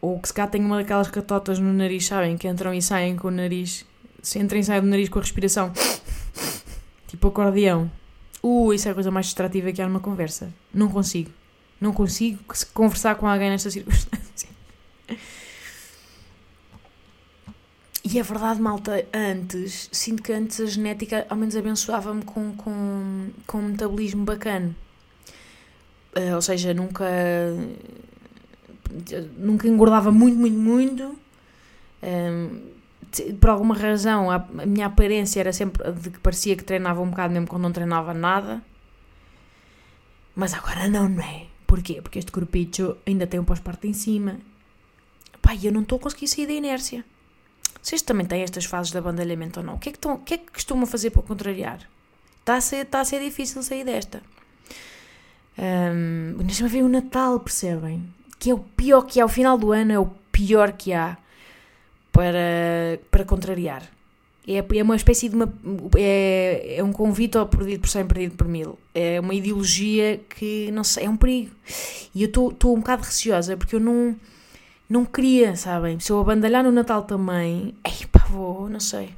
Ou 0.01 0.19
que 0.19 0.27
se 0.27 0.33
cá 0.33 0.45
tenho 0.45 0.65
uma 0.65 0.77
daquelas 0.77 1.09
catotas 1.09 1.57
no 1.57 1.73
nariz, 1.73 2.05
sabem? 2.05 2.37
Que 2.37 2.47
entram 2.47 2.73
e 2.73 2.81
saem 2.81 3.15
com 3.15 3.29
o 3.29 3.31
nariz. 3.31 3.85
Se 4.21 4.37
entram 4.37 4.59
e 4.59 4.63
saem 4.63 4.81
do 4.81 4.87
nariz 4.87 5.09
com 5.09 5.19
a 5.19 5.21
respiração. 5.21 5.71
Tipo 7.07 7.29
acordeão. 7.29 7.89
Uh, 8.43 8.73
isso 8.73 8.87
é 8.87 8.91
a 8.91 8.93
coisa 8.93 9.09
mais 9.09 9.27
distrativa 9.27 9.71
que 9.71 9.81
há 9.81 9.87
numa 9.87 9.99
conversa. 9.99 10.53
Não 10.73 10.89
consigo. 10.89 11.31
Não 11.81 11.91
consigo 11.91 12.39
conversar 12.73 13.15
com 13.15 13.25
alguém 13.27 13.49
nesta 13.49 13.71
circunstância. 13.71 14.49
E 18.07 18.19
é 18.19 18.23
verdade, 18.23 18.61
malta, 18.61 19.03
antes, 19.11 19.89
sinto 19.91 20.21
que 20.21 20.31
antes 20.31 20.61
a 20.61 20.67
genética 20.67 21.25
ao 21.27 21.35
menos 21.35 21.55
abençoava-me 21.55 22.23
com, 22.23 22.55
com, 22.55 23.29
com 23.47 23.57
um 23.57 23.69
metabolismo 23.69 24.23
bacana. 24.23 24.75
Uh, 26.15 26.35
ou 26.35 26.41
seja, 26.41 26.71
nunca. 26.71 27.03
Nunca 29.37 29.67
engordava 29.67 30.11
muito, 30.11 30.37
muito, 30.37 30.55
muito. 30.55 31.19
Um, 32.03 32.61
por 33.39 33.49
alguma 33.49 33.75
razão, 33.75 34.29
a, 34.29 34.35
a, 34.35 34.65
minha 34.67 34.85
aparência 34.85 35.39
era 35.39 35.51
sempre 35.51 35.91
de 35.93 36.11
que 36.11 36.19
parecia 36.19 36.55
que 36.55 36.63
treinava 36.63 37.01
um 37.01 37.09
bocado, 37.09 37.33
mesmo 37.33 37.47
quando 37.47 37.63
não 37.63 37.71
treinava 37.71 38.13
nada. 38.13 38.61
Mas 40.35 40.53
agora 40.53 40.87
não, 40.87 41.09
não 41.09 41.23
é? 41.23 41.47
Porquê? 41.65 42.03
Porque 42.03 42.19
este 42.19 42.31
corpicho 42.31 42.97
ainda 43.03 43.25
tem 43.25 43.39
um 43.39 43.43
pós-parto 43.43 43.87
em 43.87 43.93
cima. 43.93 44.37
Pai, 45.41 45.59
eu 45.63 45.71
não 45.71 45.81
estou 45.81 45.97
a 45.97 46.01
conseguir 46.01 46.27
sair 46.27 46.45
da 46.45 46.53
inércia. 46.53 47.03
Vocês 47.85 48.01
também 48.01 48.25
têm 48.25 48.41
estas 48.41 48.65
fases 48.65 48.91
de 48.91 48.97
abandalhamento 48.97 49.59
ou 49.59 49.65
não? 49.65 49.75
O 49.75 49.77
que 49.77 49.89
é 49.89 49.91
que, 49.91 49.99
estão, 49.99 50.15
o 50.15 50.17
que, 50.17 50.33
é 50.33 50.37
que 50.39 50.51
costumam 50.51 50.87
fazer 50.87 51.11
para 51.11 51.21
contrariar? 51.21 51.87
Está 52.39 52.55
a 52.55 52.61
ser, 52.61 52.77
está 52.77 52.99
a 52.99 53.05
ser 53.05 53.23
difícil 53.23 53.61
sair 53.61 53.85
desta. 53.85 54.23
Um, 55.55 56.37
Deixa-me 56.43 56.67
ver 56.67 56.81
o 56.81 56.89
Natal, 56.89 57.39
percebem? 57.39 58.03
Que 58.39 58.49
é 58.49 58.55
o 58.55 58.57
pior 58.57 59.03
que 59.03 59.21
há. 59.21 59.25
O 59.25 59.29
final 59.29 59.55
do 59.55 59.71
ano 59.71 59.91
é 59.91 59.99
o 59.99 60.07
pior 60.31 60.71
que 60.71 60.93
há 60.93 61.15
para, 62.11 62.99
para 63.11 63.23
contrariar. 63.23 63.83
É, 64.47 64.65
é 64.77 64.81
uma 64.81 64.95
espécie 64.95 65.29
de 65.29 65.35
uma. 65.35 65.53
É, 65.95 66.77
é 66.77 66.83
um 66.83 66.91
convite 66.91 67.37
ao 67.37 67.45
perdido 67.45 67.81
por 67.81 67.89
cem, 67.89 68.03
perdido 68.03 68.35
por 68.35 68.47
mil. 68.47 68.79
É 68.95 69.19
uma 69.19 69.35
ideologia 69.35 70.19
que, 70.27 70.71
não 70.71 70.83
sei, 70.83 71.05
é 71.05 71.09
um 71.09 71.15
perigo. 71.15 71.51
E 72.15 72.23
eu 72.23 72.29
estou 72.29 72.75
um 72.75 72.79
bocado 72.79 73.03
receosa 73.03 73.55
porque 73.55 73.75
eu 73.75 73.79
não 73.79 74.15
não 74.89 75.05
queria, 75.05 75.55
sabem? 75.55 75.99
Se 75.99 76.11
eu 76.11 76.19
abandalhar 76.19 76.63
no 76.63 76.71
Natal 76.71 77.03
também, 77.03 77.73
ei 77.83 78.05
pá, 78.05 78.25
vou, 78.29 78.69
não 78.69 78.79
sei. 78.79 79.13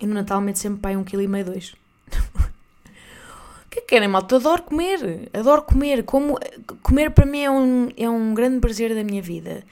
E 0.00 0.06
no 0.06 0.14
Natal 0.14 0.40
meto 0.40 0.58
sempre 0.58 0.80
pai 0.80 0.96
um 0.96 1.04
quilo 1.04 1.22
e 1.22 1.28
meio, 1.28 1.44
dois. 1.44 1.74
O 3.66 3.70
que 3.74 3.80
é 3.80 3.82
que 3.82 3.88
querem, 3.88 4.06
malta? 4.06 4.36
Adoro 4.36 4.62
comer, 4.62 5.28
adoro 5.32 5.62
comer. 5.62 6.04
Como, 6.04 6.38
comer 6.80 7.10
para 7.10 7.26
mim 7.26 7.40
é 7.40 7.50
um, 7.50 7.88
é 7.96 8.08
um 8.08 8.32
grande 8.32 8.60
prazer 8.60 8.94
da 8.94 9.02
minha 9.02 9.20
vida. 9.20 9.64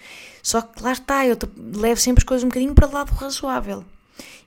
Só 0.43 0.61
que 0.61 0.83
lá 0.83 0.93
está, 0.93 1.25
eu 1.25 1.39
levo 1.57 2.01
sempre 2.01 2.23
as 2.23 2.25
coisas 2.25 2.43
um 2.43 2.49
bocadinho 2.49 2.75
para 2.75 2.89
o 2.89 2.93
lado 2.93 3.13
razoável. 3.13 3.85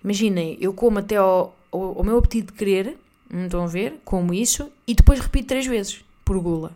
Imaginem, 0.04 0.58
eu 0.60 0.74
como 0.74 1.00
até 1.00 1.15
ao, 1.15 1.56
ao, 1.71 2.00
ao 2.00 2.04
meu 2.04 2.17
apetite 2.17 2.48
de 2.48 2.54
querer, 2.54 2.98
não 3.30 3.45
estão 3.45 3.63
a 3.63 3.67
ver? 3.67 4.02
Como 4.04 4.34
isso, 4.34 4.69
e 4.86 4.93
depois 4.93 5.19
repito 5.21 5.48
três 5.48 5.65
vezes, 5.65 6.04
por 6.26 6.38
gula. 6.39 6.74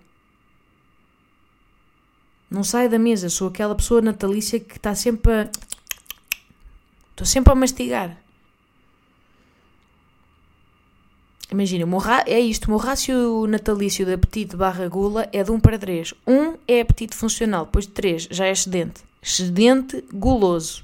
Não 2.50 2.64
saio 2.64 2.90
da 2.90 2.98
mesa, 2.98 3.30
sou 3.30 3.50
aquela 3.50 3.76
pessoa 3.76 4.02
natalícia 4.02 4.60
que 4.60 4.78
está 4.78 4.96
sempre 4.96 5.32
a. 5.32 5.50
Estou 7.12 7.26
sempre 7.26 7.52
a 7.52 7.56
mastigar. 7.56 8.18
Imagina, 11.52 11.86
é 12.28 12.40
isto, 12.40 12.66
o 12.66 12.70
meu 12.70 12.78
rácio 12.78 13.48
natalício 13.48 14.06
de 14.06 14.14
apetite 14.14 14.56
barra 14.56 14.88
gula 14.88 15.28
é 15.34 15.44
de 15.44 15.52
1 15.52 15.60
para 15.60 15.80
3. 15.80 16.14
1 16.28 16.58
é 16.68 16.82
apetite 16.82 17.16
funcional, 17.16 17.66
depois 17.66 17.88
de 17.88 17.94
3 17.94 18.28
já 18.30 18.46
é 18.46 18.52
excedente. 18.52 19.02
Excedente 19.22 20.04
guloso. 20.14 20.84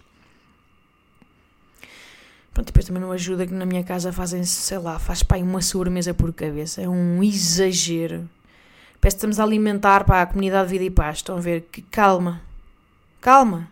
Pronto, 2.51 2.67
depois 2.67 2.86
também 2.86 3.01
não 3.01 3.12
ajuda 3.12 3.45
que 3.45 3.54
na 3.54 3.65
minha 3.65 3.84
casa 3.84 4.12
fazem, 4.12 4.43
sei 4.43 4.80
lá, 4.80 4.97
faz 4.97 5.21
pai 5.21 5.43
uma 5.43 5.62
sobremesa 5.62 6.13
por 6.13 6.34
cabeça. 6.34 6.82
É 6.82 6.89
um 6.89 7.21
exagero. 7.21 8.28
Parece 9.05 9.17
que 9.17 9.19
estamos 9.19 9.39
a 9.39 9.43
alimentar 9.43 10.03
para 10.03 10.23
a 10.23 10.25
comunidade 10.25 10.65
de 10.65 10.71
vida 10.71 10.85
e 10.85 10.89
paz. 10.89 11.17
Estão 11.17 11.37
a 11.37 11.39
ver? 11.39 11.67
Que 11.71 11.83
calma. 11.83 12.41
Calma. 13.21 13.69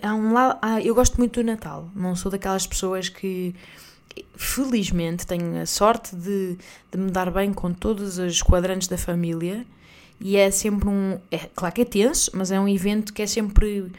Há 0.00 0.14
um 0.14 0.32
lado, 0.32 0.60
há, 0.62 0.80
eu 0.80 0.94
gosto 0.94 1.16
muito 1.18 1.42
do 1.42 1.44
Natal. 1.44 1.90
Não 1.96 2.14
sou 2.14 2.30
daquelas 2.30 2.64
pessoas 2.64 3.08
que, 3.08 3.52
felizmente, 4.36 5.26
tenho 5.26 5.60
a 5.60 5.66
sorte 5.66 6.14
de, 6.14 6.56
de 6.92 6.96
me 6.96 7.10
dar 7.10 7.28
bem 7.32 7.52
com 7.52 7.72
todos 7.72 8.18
os 8.18 8.40
quadrantes 8.40 8.86
da 8.86 8.96
família. 8.96 9.66
E 10.20 10.36
é 10.36 10.48
sempre 10.52 10.88
um. 10.88 11.18
É, 11.32 11.38
claro 11.56 11.74
que 11.74 11.80
é 11.80 11.84
tenso, 11.84 12.30
mas 12.34 12.52
é 12.52 12.60
um 12.60 12.68
evento 12.68 13.12
que 13.12 13.22
é 13.22 13.26
sempre 13.26 13.90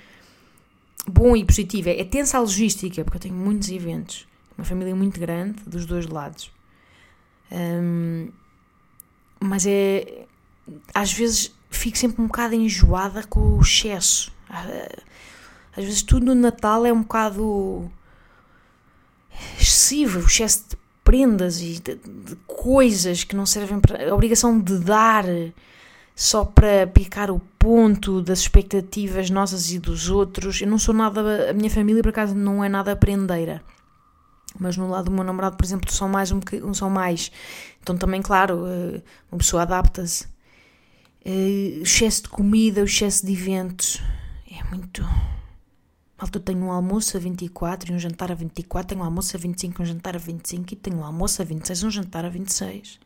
bom 1.05 1.35
e 1.35 1.43
positivo. 1.43 1.89
É, 1.89 1.99
é 1.99 2.05
tensa 2.05 2.37
a 2.37 2.39
logística, 2.39 3.03
porque 3.03 3.17
eu 3.17 3.21
tenho 3.21 3.35
muitos 3.35 3.67
eventos. 3.69 4.25
Uma 4.57 4.63
família 4.63 4.95
muito 4.95 5.19
grande, 5.19 5.61
dos 5.67 5.85
dois 5.85 6.07
lados. 6.07 6.49
Um, 7.51 8.29
mas 9.39 9.65
é. 9.65 10.25
Às 10.93 11.13
vezes 11.13 11.53
fico 11.69 11.97
sempre 11.97 12.21
um 12.21 12.27
bocado 12.27 12.55
enjoada 12.55 13.23
com 13.23 13.39
o 13.39 13.61
excesso. 13.61 14.33
Às 14.49 15.83
vezes 15.83 16.01
tudo 16.01 16.27
no 16.27 16.35
Natal 16.35 16.85
é 16.85 16.93
um 16.93 17.01
bocado 17.01 17.91
excessivo, 19.59 20.19
o 20.19 20.25
excesso 20.25 20.65
de 20.69 20.77
prendas 21.03 21.61
e 21.61 21.79
de, 21.79 21.95
de, 21.95 22.35
coisas 22.47 23.23
que 23.23 23.35
não 23.35 23.45
servem 23.45 23.79
para. 23.79 24.09
a 24.09 24.13
obrigação 24.13 24.59
de 24.59 24.79
dar 24.79 25.25
só 26.15 26.45
para 26.45 26.87
picar 26.87 27.29
o 27.29 27.39
ponto 27.59 28.21
das 28.21 28.39
expectativas 28.39 29.29
nossas 29.29 29.71
e 29.71 29.79
dos 29.79 30.09
outros. 30.09 30.61
Eu 30.61 30.67
não 30.67 30.79
sou 30.79 30.93
nada. 30.93 31.51
A 31.51 31.53
minha 31.53 31.69
família, 31.69 32.01
por 32.01 32.09
acaso, 32.09 32.33
não 32.33 32.63
é 32.63 32.69
nada 32.69 32.95
prendeira. 32.95 33.61
Mas 34.57 34.77
no 34.77 34.89
lado 34.89 35.05
do 35.05 35.11
meu 35.11 35.23
namorado, 35.23 35.57
por 35.57 35.65
exemplo, 35.65 35.91
são 35.91 36.07
mais 36.07 36.31
um 36.31 36.39
são 36.73 36.89
mais. 36.89 37.31
Então 37.85 37.95
também, 37.95 38.19
claro, 38.19 38.65
eh, 38.65 39.03
uma 39.31 39.37
pessoa 39.37 39.61
adapta-se. 39.61 40.27
Eh, 41.23 41.77
o 41.79 41.83
excesso 41.83 42.23
de 42.23 42.29
comida, 42.29 42.81
o 42.81 42.85
excesso 42.85 43.23
de 43.23 43.31
eventos. 43.31 44.01
É 44.51 44.63
muito. 44.73 45.03
Malta, 46.17 46.39
eu 46.39 46.41
tenho 46.41 46.59
um 46.59 46.71
almoço 46.71 47.15
a 47.15 47.19
24 47.19 47.91
e 47.91 47.95
um 47.95 47.99
jantar 47.99 48.31
a 48.31 48.35
24, 48.35 48.89
tenho 48.89 49.01
um 49.01 49.03
almoço 49.03 49.37
a 49.37 49.39
25 49.39 49.81
e 49.81 49.83
um 49.83 49.85
jantar 49.85 50.15
a 50.15 50.19
25 50.19 50.73
e 50.73 50.75
tenho 50.75 50.97
um 50.97 51.03
almoço 51.03 51.41
a 51.41 51.45
26 51.45 51.79
e 51.79 51.85
um 51.85 51.91
jantar 51.91 52.25
a 52.25 52.29
26. 52.29 52.99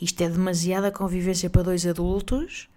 Isto 0.00 0.22
é 0.22 0.28
demasiada 0.28 0.92
convivência 0.92 1.50
para 1.50 1.62
dois 1.62 1.84
adultos 1.84 2.68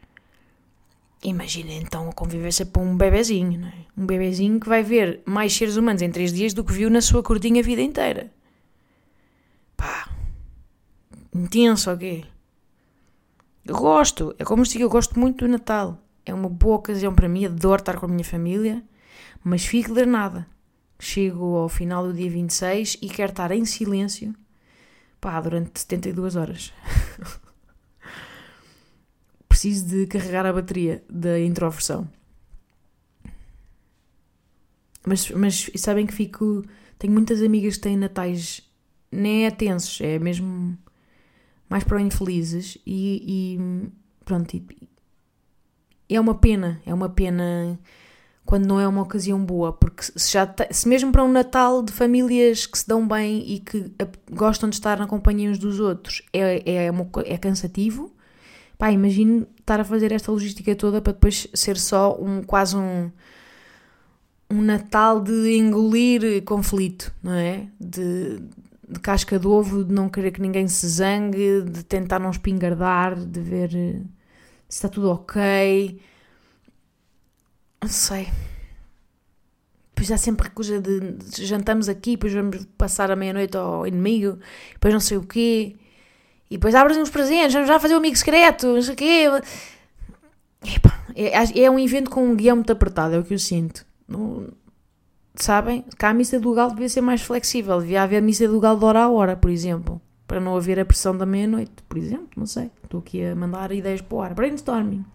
Imagina 1.25 1.73
então 1.73 2.07
a 2.07 2.13
convivência 2.13 2.65
para 2.65 2.83
um 2.83 2.95
bebezinho, 2.95 3.59
não 3.59 3.67
é? 3.67 3.73
Um 3.97 4.05
bebezinho 4.05 4.59
que 4.59 4.69
vai 4.69 4.83
ver 4.83 5.21
mais 5.25 5.53
seres 5.53 5.75
humanos 5.75 6.03
em 6.03 6.11
três 6.11 6.31
dias 6.31 6.53
do 6.53 6.63
que 6.63 6.71
viu 6.71 6.87
na 6.87 7.01
sua 7.01 7.23
curtinha 7.23 7.63
vida 7.63 7.81
inteira. 7.81 8.31
Pá, 9.75 10.07
intenso 11.35 11.91
o 11.91 11.97
quê? 11.97 12.23
Eu 13.65 13.75
gosto, 13.75 14.35
é 14.37 14.43
como 14.43 14.63
digo, 14.63 14.83
eu 14.83 14.89
gosto 14.89 15.19
muito 15.19 15.45
do 15.45 15.51
Natal. 15.51 15.97
É 16.25 16.33
uma 16.33 16.49
boa 16.49 16.77
ocasião 16.77 17.13
para 17.13 17.27
mim, 17.27 17.45
adoro 17.45 17.81
estar 17.81 17.97
com 17.97 18.05
a 18.05 18.09
minha 18.09 18.23
família, 18.23 18.83
mas 19.43 19.65
fico 19.65 19.93
de 19.93 20.05
nada. 20.05 20.47
Chego 20.99 21.57
ao 21.57 21.69
final 21.69 22.07
do 22.07 22.13
dia 22.13 22.29
26 22.29 22.97
e 23.01 23.09
quero 23.09 23.31
estar 23.31 23.51
em 23.51 23.65
silêncio, 23.65 24.33
pá, 25.19 25.39
durante 25.41 25.79
72 25.79 26.35
horas. 26.35 26.73
preciso 29.55 29.87
de 29.87 30.05
carregar 30.07 30.45
a 30.45 30.53
bateria 30.53 31.03
da 31.09 31.39
introversão. 31.39 32.07
Mas, 35.07 35.31
mas 35.31 35.69
sabem 35.75 36.05
que 36.05 36.13
fico. 36.13 36.63
Tenho 36.99 37.13
muitas 37.13 37.41
amigas 37.41 37.75
que 37.75 37.81
têm 37.81 37.97
natais 37.97 38.61
nem 39.11 39.45
é 39.45 39.51
tensos, 39.51 40.01
é 40.01 40.19
mesmo 40.19 40.77
mais 41.75 41.83
para 41.83 41.99
infelizes 41.99 42.77
e, 42.85 43.57
e 43.57 43.89
pronto. 44.23 44.55
E, 44.55 44.65
é 46.07 46.17
uma 46.21 46.33
pena, 46.33 46.81
é 46.85 46.93
uma 46.93 47.09
pena 47.09 47.77
quando 48.45 48.65
não 48.65 48.79
é 48.79 48.87
uma 48.87 49.01
ocasião 49.01 49.43
boa, 49.43 49.73
porque 49.73 50.03
se, 50.03 50.31
já 50.31 50.47
se 50.71 50.87
mesmo 50.87 51.11
para 51.11 51.21
um 51.21 51.31
Natal 51.31 51.83
de 51.83 51.91
famílias 51.91 52.65
que 52.65 52.77
se 52.77 52.87
dão 52.87 53.05
bem 53.05 53.43
e 53.45 53.59
que 53.59 53.91
gostam 54.31 54.69
de 54.69 54.75
estar 54.77 54.97
na 54.97 55.05
companhia 55.05 55.49
uns 55.49 55.57
dos 55.57 55.81
outros 55.81 56.21
é, 56.31 56.63
é, 56.65 56.91
é 57.25 57.37
cansativo, 57.37 58.13
Pá, 58.77 58.91
imagino 58.91 59.45
estar 59.59 59.79
a 59.81 59.83
fazer 59.83 60.13
esta 60.13 60.31
logística 60.31 60.73
toda 60.75 61.01
para 61.01 61.11
depois 61.11 61.47
ser 61.53 61.77
só 61.77 62.17
um 62.21 62.41
quase 62.41 62.77
um, 62.77 63.11
um 64.49 64.61
Natal 64.61 65.19
de 65.19 65.57
engolir 65.57 66.41
conflito, 66.43 67.13
não 67.21 67.33
é? 67.33 67.67
De, 67.79 68.41
de 68.87 68.99
casca 68.99 69.39
de 69.39 69.47
ovo, 69.47 69.83
de 69.83 69.93
não 69.93 70.09
querer 70.09 70.31
que 70.31 70.41
ninguém 70.41 70.67
se 70.67 70.87
zangue, 70.87 71.61
de 71.63 71.83
tentar 71.83 72.19
não 72.19 72.29
espingardar, 72.29 73.15
de 73.15 73.39
ver 73.39 73.71
se 73.71 74.05
está 74.69 74.87
tudo 74.87 75.11
ok. 75.11 75.99
Não 77.81 77.89
sei. 77.89 78.27
Depois 79.93 80.11
há 80.11 80.17
sempre 80.17 80.49
coisa 80.49 80.81
de, 80.81 81.17
jantamos 81.45 81.87
aqui, 81.87 82.11
depois 82.11 82.33
vamos 82.33 82.65
passar 82.77 83.09
a 83.09 83.15
meia-noite 83.15 83.55
ao 83.55 83.87
inimigo, 83.87 84.37
depois 84.73 84.93
não 84.93 84.99
sei 84.99 85.17
o 85.17 85.23
quê. 85.23 85.75
E 86.49 86.57
depois 86.57 86.75
abres 86.75 86.97
uns 86.97 87.09
presentes, 87.09 87.53
vamos 87.53 87.67
já 87.67 87.79
fazer 87.79 87.95
um 87.95 87.97
amigo 87.97 88.15
secreto, 88.15 88.67
não 88.67 88.81
sei 88.81 88.93
o 88.93 88.97
quê. 88.97 89.25
Epa, 90.63 91.05
é, 91.15 91.61
é, 91.63 91.71
um 91.71 91.79
evento 91.79 92.09
com 92.09 92.25
um 92.25 92.35
guião 92.35 92.57
muito 92.57 92.71
apertado, 92.71 93.15
é 93.15 93.19
o 93.19 93.23
que 93.23 93.33
eu 93.33 93.39
sinto. 93.39 93.85
Não, 94.07 94.49
sabem? 95.43 95.83
Cá 95.97 96.09
a 96.09 96.13
missa 96.13 96.39
do 96.39 96.53
galo 96.53 96.71
devia 96.71 96.89
ser 96.89 97.01
mais 97.01 97.21
flexível. 97.21 97.79
Devia 97.79 98.03
haver 98.03 98.21
missa 98.21 98.47
do 98.47 98.59
galo 98.59 98.79
de 98.79 98.85
hora 98.85 99.03
a 99.03 99.09
hora, 99.09 99.35
por 99.35 99.49
exemplo. 99.49 100.01
Para 100.27 100.39
não 100.39 100.55
haver 100.55 100.79
a 100.79 100.85
pressão 100.85 101.15
da 101.17 101.25
meia-noite, 101.25 101.83
por 101.87 101.97
exemplo. 101.97 102.29
Não 102.35 102.45
sei. 102.45 102.71
Estou 102.83 102.99
aqui 102.99 103.23
a 103.23 103.35
mandar 103.35 103.71
ideias 103.71 104.01
para 104.01 104.15
o 104.15 104.21
ar. 104.21 104.33
Brainstorming. 104.33 105.05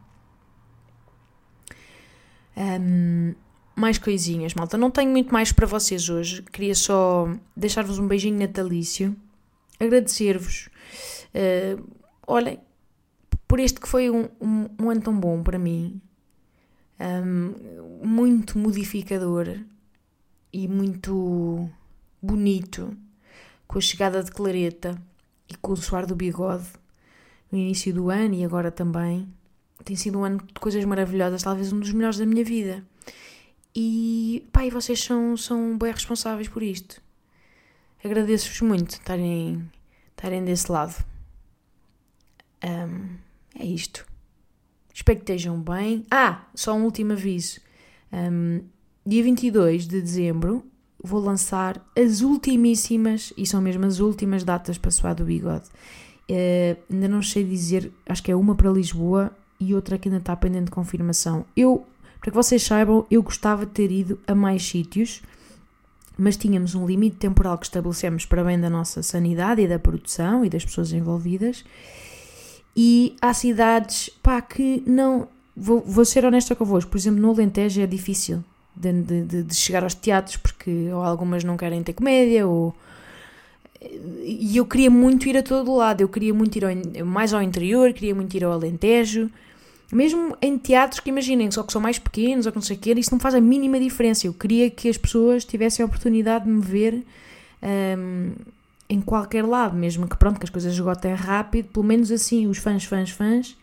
Um, 2.56 3.34
mais 3.74 3.98
coisinhas, 3.98 4.54
malta. 4.54 4.76
Não 4.76 4.90
tenho 4.90 5.10
muito 5.10 5.32
mais 5.32 5.52
para 5.52 5.66
vocês 5.66 6.08
hoje. 6.08 6.42
Queria 6.42 6.74
só 6.74 7.28
deixar-vos 7.56 7.98
um 7.98 8.06
beijinho 8.06 8.38
natalício. 8.38 9.16
Agradecer-vos 9.78 10.68
Uh, 11.30 11.82
olhem, 12.26 12.58
por 13.46 13.60
este 13.60 13.80
que 13.80 13.88
foi 13.88 14.10
um, 14.10 14.28
um, 14.40 14.68
um, 14.80 14.90
ano 14.90 15.00
tão 15.00 15.18
bom 15.18 15.42
para 15.42 15.58
mim, 15.58 16.00
um, 17.00 18.06
muito 18.06 18.58
modificador 18.58 19.58
e 20.52 20.66
muito 20.68 21.68
bonito, 22.20 22.96
com 23.66 23.78
a 23.78 23.80
chegada 23.80 24.22
de 24.22 24.30
Clareta 24.30 25.00
e 25.48 25.56
com 25.56 25.72
o 25.72 25.76
suar 25.76 26.06
do 26.06 26.14
bigode 26.14 26.66
no 27.50 27.58
início 27.58 27.92
do 27.92 28.10
ano 28.10 28.34
e 28.34 28.44
agora 28.44 28.70
também. 28.70 29.28
Tem 29.84 29.96
sido 29.96 30.18
um 30.18 30.24
ano 30.24 30.38
de 30.38 30.60
coisas 30.60 30.84
maravilhosas, 30.84 31.42
talvez 31.42 31.72
um 31.72 31.80
dos 31.80 31.92
melhores 31.92 32.18
da 32.18 32.26
minha 32.26 32.44
vida. 32.44 32.84
E, 33.74 34.46
pá, 34.52 34.68
vocês 34.68 35.02
são, 35.02 35.36
são 35.36 35.78
bem 35.78 35.92
responsáveis 35.92 36.48
por 36.48 36.62
isto. 36.62 37.00
Agradeço-vos 38.04 38.60
muito 38.62 38.90
estarem, 38.90 39.70
estarem 40.10 40.44
desse 40.44 40.70
lado. 40.70 41.04
Um, 42.64 43.16
é 43.58 43.64
isto. 43.64 44.06
Espero 44.92 45.18
que 45.18 45.22
estejam 45.22 45.60
bem. 45.60 46.04
Ah, 46.10 46.46
só 46.54 46.74
um 46.74 46.84
último 46.84 47.12
aviso. 47.12 47.60
Um, 48.12 48.62
dia 49.06 49.22
22 49.22 49.86
de 49.86 50.00
dezembro 50.00 50.64
vou 51.02 51.20
lançar 51.20 51.82
as 51.96 52.20
ultimíssimas, 52.20 53.32
e 53.36 53.46
são 53.46 53.60
mesmo 53.60 53.84
as 53.86 54.00
últimas 54.00 54.44
datas 54.44 54.78
para 54.78 54.90
suar 54.90 55.14
do 55.14 55.24
bigode. 55.24 55.64
Uh, 56.30 56.76
ainda 56.90 57.08
não 57.08 57.22
sei 57.22 57.42
dizer, 57.42 57.90
acho 58.06 58.22
que 58.22 58.30
é 58.30 58.36
uma 58.36 58.54
para 58.54 58.70
Lisboa 58.70 59.32
e 59.58 59.74
outra 59.74 59.98
que 59.98 60.08
ainda 60.08 60.18
está 60.18 60.36
pendente 60.36 60.66
de 60.66 60.70
confirmação. 60.70 61.44
Eu, 61.56 61.86
para 62.20 62.30
que 62.30 62.36
vocês 62.36 62.62
saibam, 62.62 63.06
eu 63.10 63.22
gostava 63.22 63.66
de 63.66 63.72
ter 63.72 63.90
ido 63.90 64.18
a 64.26 64.34
mais 64.34 64.62
sítios, 64.62 65.22
mas 66.16 66.36
tínhamos 66.36 66.74
um 66.74 66.86
limite 66.86 67.16
temporal 67.16 67.56
que 67.58 67.64
estabelecemos 67.64 68.26
para 68.26 68.44
bem 68.44 68.60
da 68.60 68.68
nossa 68.68 69.02
sanidade 69.02 69.62
e 69.62 69.68
da 69.68 69.78
produção 69.78 70.44
e 70.44 70.50
das 70.50 70.64
pessoas 70.64 70.92
envolvidas. 70.92 71.64
E 72.76 73.16
há 73.20 73.32
cidades, 73.34 74.10
pá, 74.22 74.40
que 74.40 74.82
não. 74.86 75.28
Vou, 75.56 75.82
vou 75.84 76.04
ser 76.04 76.24
honesta 76.24 76.54
convosco, 76.54 76.90
por 76.90 76.96
exemplo, 76.96 77.20
no 77.20 77.30
Alentejo 77.30 77.80
é 77.80 77.86
difícil 77.86 78.44
de, 78.80 79.22
de, 79.22 79.42
de 79.42 79.54
chegar 79.54 79.82
aos 79.82 79.94
teatros, 79.94 80.36
porque 80.36 80.90
ou 80.92 81.02
algumas 81.02 81.44
não 81.44 81.56
querem 81.56 81.82
ter 81.82 81.92
comédia, 81.92 82.46
ou 82.46 82.74
e 84.22 84.56
eu 84.56 84.66
queria 84.66 84.90
muito 84.90 85.26
ir 85.26 85.36
a 85.38 85.42
todo 85.42 85.74
lado, 85.74 86.02
eu 86.02 86.08
queria 86.08 86.34
muito 86.34 86.56
ir 86.56 86.64
ao, 86.64 87.06
mais 87.06 87.32
ao 87.32 87.42
interior, 87.42 87.92
queria 87.92 88.14
muito 88.14 88.34
ir 88.36 88.44
ao 88.44 88.52
Alentejo, 88.52 89.30
mesmo 89.90 90.36
em 90.40 90.58
teatros 90.58 91.00
que 91.00 91.08
imaginem, 91.08 91.50
só 91.50 91.62
que 91.62 91.72
são 91.72 91.80
mais 91.80 91.98
pequenos 91.98 92.46
ou 92.46 92.52
que 92.52 92.58
não 92.58 92.62
sei 92.62 92.76
o 92.76 92.78
quê, 92.78 92.92
isso 92.92 93.10
não 93.10 93.18
faz 93.18 93.34
a 93.34 93.40
mínima 93.40 93.80
diferença. 93.80 94.26
Eu 94.26 94.34
queria 94.34 94.70
que 94.70 94.88
as 94.88 94.96
pessoas 94.96 95.44
tivessem 95.44 95.82
a 95.82 95.86
oportunidade 95.86 96.44
de 96.44 96.50
me 96.50 96.60
ver 96.60 97.02
um, 97.98 98.32
em 98.88 99.00
qualquer 99.00 99.44
lado, 99.44 99.76
mesmo 99.76 100.06
que 100.06 100.16
pronto, 100.16 100.38
que 100.38 100.44
as 100.44 100.50
coisas 100.50 100.72
esgotem 100.74 101.14
rápido, 101.14 101.68
pelo 101.68 101.86
menos 101.86 102.12
assim 102.12 102.46
os 102.46 102.58
fãs, 102.58 102.84
fãs, 102.84 103.10
fãs 103.10 103.56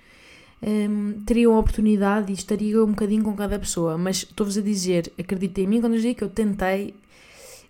um, 0.62 1.22
teriam 1.26 1.56
a 1.56 1.60
oportunidade 1.60 2.32
e 2.32 2.36
estariam 2.36 2.84
um 2.84 2.92
bocadinho 2.92 3.24
com 3.24 3.34
cada 3.36 3.60
pessoa. 3.60 3.98
Mas 3.98 4.18
estou-vos 4.18 4.58
a 4.58 4.62
dizer, 4.62 5.12
acreditem 5.18 5.66
em 5.66 5.68
mim 5.68 5.82
quando 5.82 5.96
eu 5.96 6.02
digo 6.02 6.16
que 6.16 6.24
eu 6.24 6.30
tentei 6.30 6.94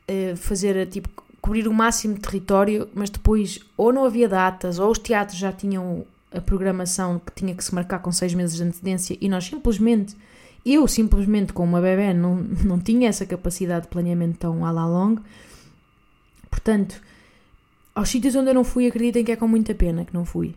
uh, 0.09 0.35
fazer 0.37 0.85
tipo 0.87 1.09
cobrir 1.41 1.67
o 1.67 1.73
máximo 1.73 2.15
de 2.15 2.21
território, 2.21 2.89
mas 2.93 3.09
depois 3.09 3.59
ou 3.77 3.93
não 3.93 4.03
havia 4.03 4.27
datas, 4.27 4.79
ou 4.79 4.91
os 4.91 4.99
teatros 4.99 5.37
já 5.37 5.51
tinham 5.51 6.05
a 6.31 6.41
programação 6.41 7.19
que 7.19 7.31
tinha 7.33 7.55
que 7.55 7.63
se 7.63 7.73
marcar 7.73 7.99
com 7.99 8.11
seis 8.11 8.33
meses 8.33 8.57
de 8.57 8.63
antecedência 8.63 9.17
e 9.21 9.29
nós 9.29 9.45
simplesmente, 9.45 10.15
eu 10.65 10.85
simplesmente 10.87 11.53
com 11.53 11.63
uma 11.63 11.79
bebê 11.79 12.13
não, 12.13 12.35
não 12.35 12.79
tinha 12.79 13.07
essa 13.07 13.25
capacidade 13.25 13.83
de 13.83 13.87
planeamento 13.87 14.39
tão 14.39 14.65
à 14.65 14.71
la 14.71 14.85
longue. 14.85 15.21
Portanto, 16.49 17.01
aos 17.95 18.09
sítios 18.09 18.35
onde 18.35 18.49
eu 18.49 18.53
não 18.53 18.63
fui, 18.63 18.85
acreditem 18.85 19.23
que 19.23 19.31
é 19.31 19.35
com 19.35 19.47
muita 19.47 19.73
pena 19.73 20.03
que 20.03 20.13
não 20.13 20.25
fui. 20.25 20.53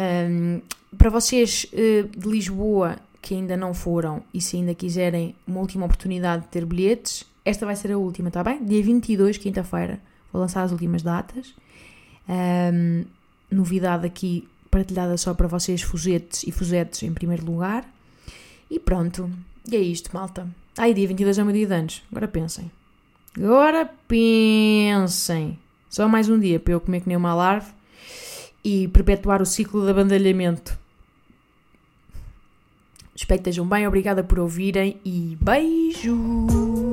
Um, 0.00 0.62
para 0.96 1.10
vocês 1.10 1.66
uh, 1.72 2.08
de 2.08 2.28
Lisboa 2.28 2.96
que 3.20 3.34
ainda 3.34 3.54
não 3.54 3.74
foram 3.74 4.22
e 4.32 4.40
se 4.40 4.56
ainda 4.56 4.74
quiserem 4.74 5.34
uma 5.46 5.60
última 5.60 5.84
oportunidade 5.84 6.44
de 6.44 6.48
ter 6.48 6.64
bilhetes, 6.64 7.26
esta 7.44 7.66
vai 7.66 7.76
ser 7.76 7.92
a 7.92 7.98
última, 7.98 8.30
tá 8.30 8.42
bem? 8.42 8.64
Dia 8.64 8.82
22, 8.82 9.36
quinta-feira, 9.36 10.00
vou 10.32 10.40
lançar 10.40 10.62
as 10.62 10.72
últimas 10.72 11.02
datas. 11.02 11.54
Um, 12.26 13.04
novidade 13.50 14.06
aqui 14.06 14.48
partilhada 14.70 15.16
só 15.18 15.34
para 15.34 15.48
vocês, 15.48 15.82
fuzetes 15.82 16.44
e 16.44 16.52
fuzetes 16.52 17.02
em 17.02 17.12
primeiro 17.12 17.44
lugar. 17.44 17.84
E 18.70 18.78
pronto, 18.78 19.30
e 19.70 19.76
é 19.76 19.80
isto, 19.80 20.10
malta. 20.14 20.48
Ai, 20.78 20.94
dia 20.94 21.06
22 21.06 21.38
é 21.38 21.42
o 21.42 21.44
meu 21.44 21.54
dia 21.54 21.66
de 21.66 21.74
anos. 21.74 22.02
Agora 22.10 22.28
pensem. 22.28 22.70
Agora 23.36 23.90
pensem. 24.08 25.58
Só 25.90 26.08
mais 26.08 26.28
um 26.28 26.38
dia 26.38 26.58
para 26.58 26.72
eu 26.72 26.80
comer 26.80 27.00
que 27.00 27.08
nem 27.08 27.16
uma 27.16 27.34
larve 27.34 27.70
e 28.64 28.88
perpetuar 28.88 29.40
o 29.40 29.46
ciclo 29.46 29.84
de 29.84 29.90
abandalhamento. 29.90 30.78
Espero 33.14 33.42
que 33.42 33.50
estejam 33.50 33.66
bem, 33.66 33.86
obrigada 33.86 34.24
por 34.24 34.38
ouvirem 34.38 34.98
e 35.04 35.36
beijo! 35.40 36.89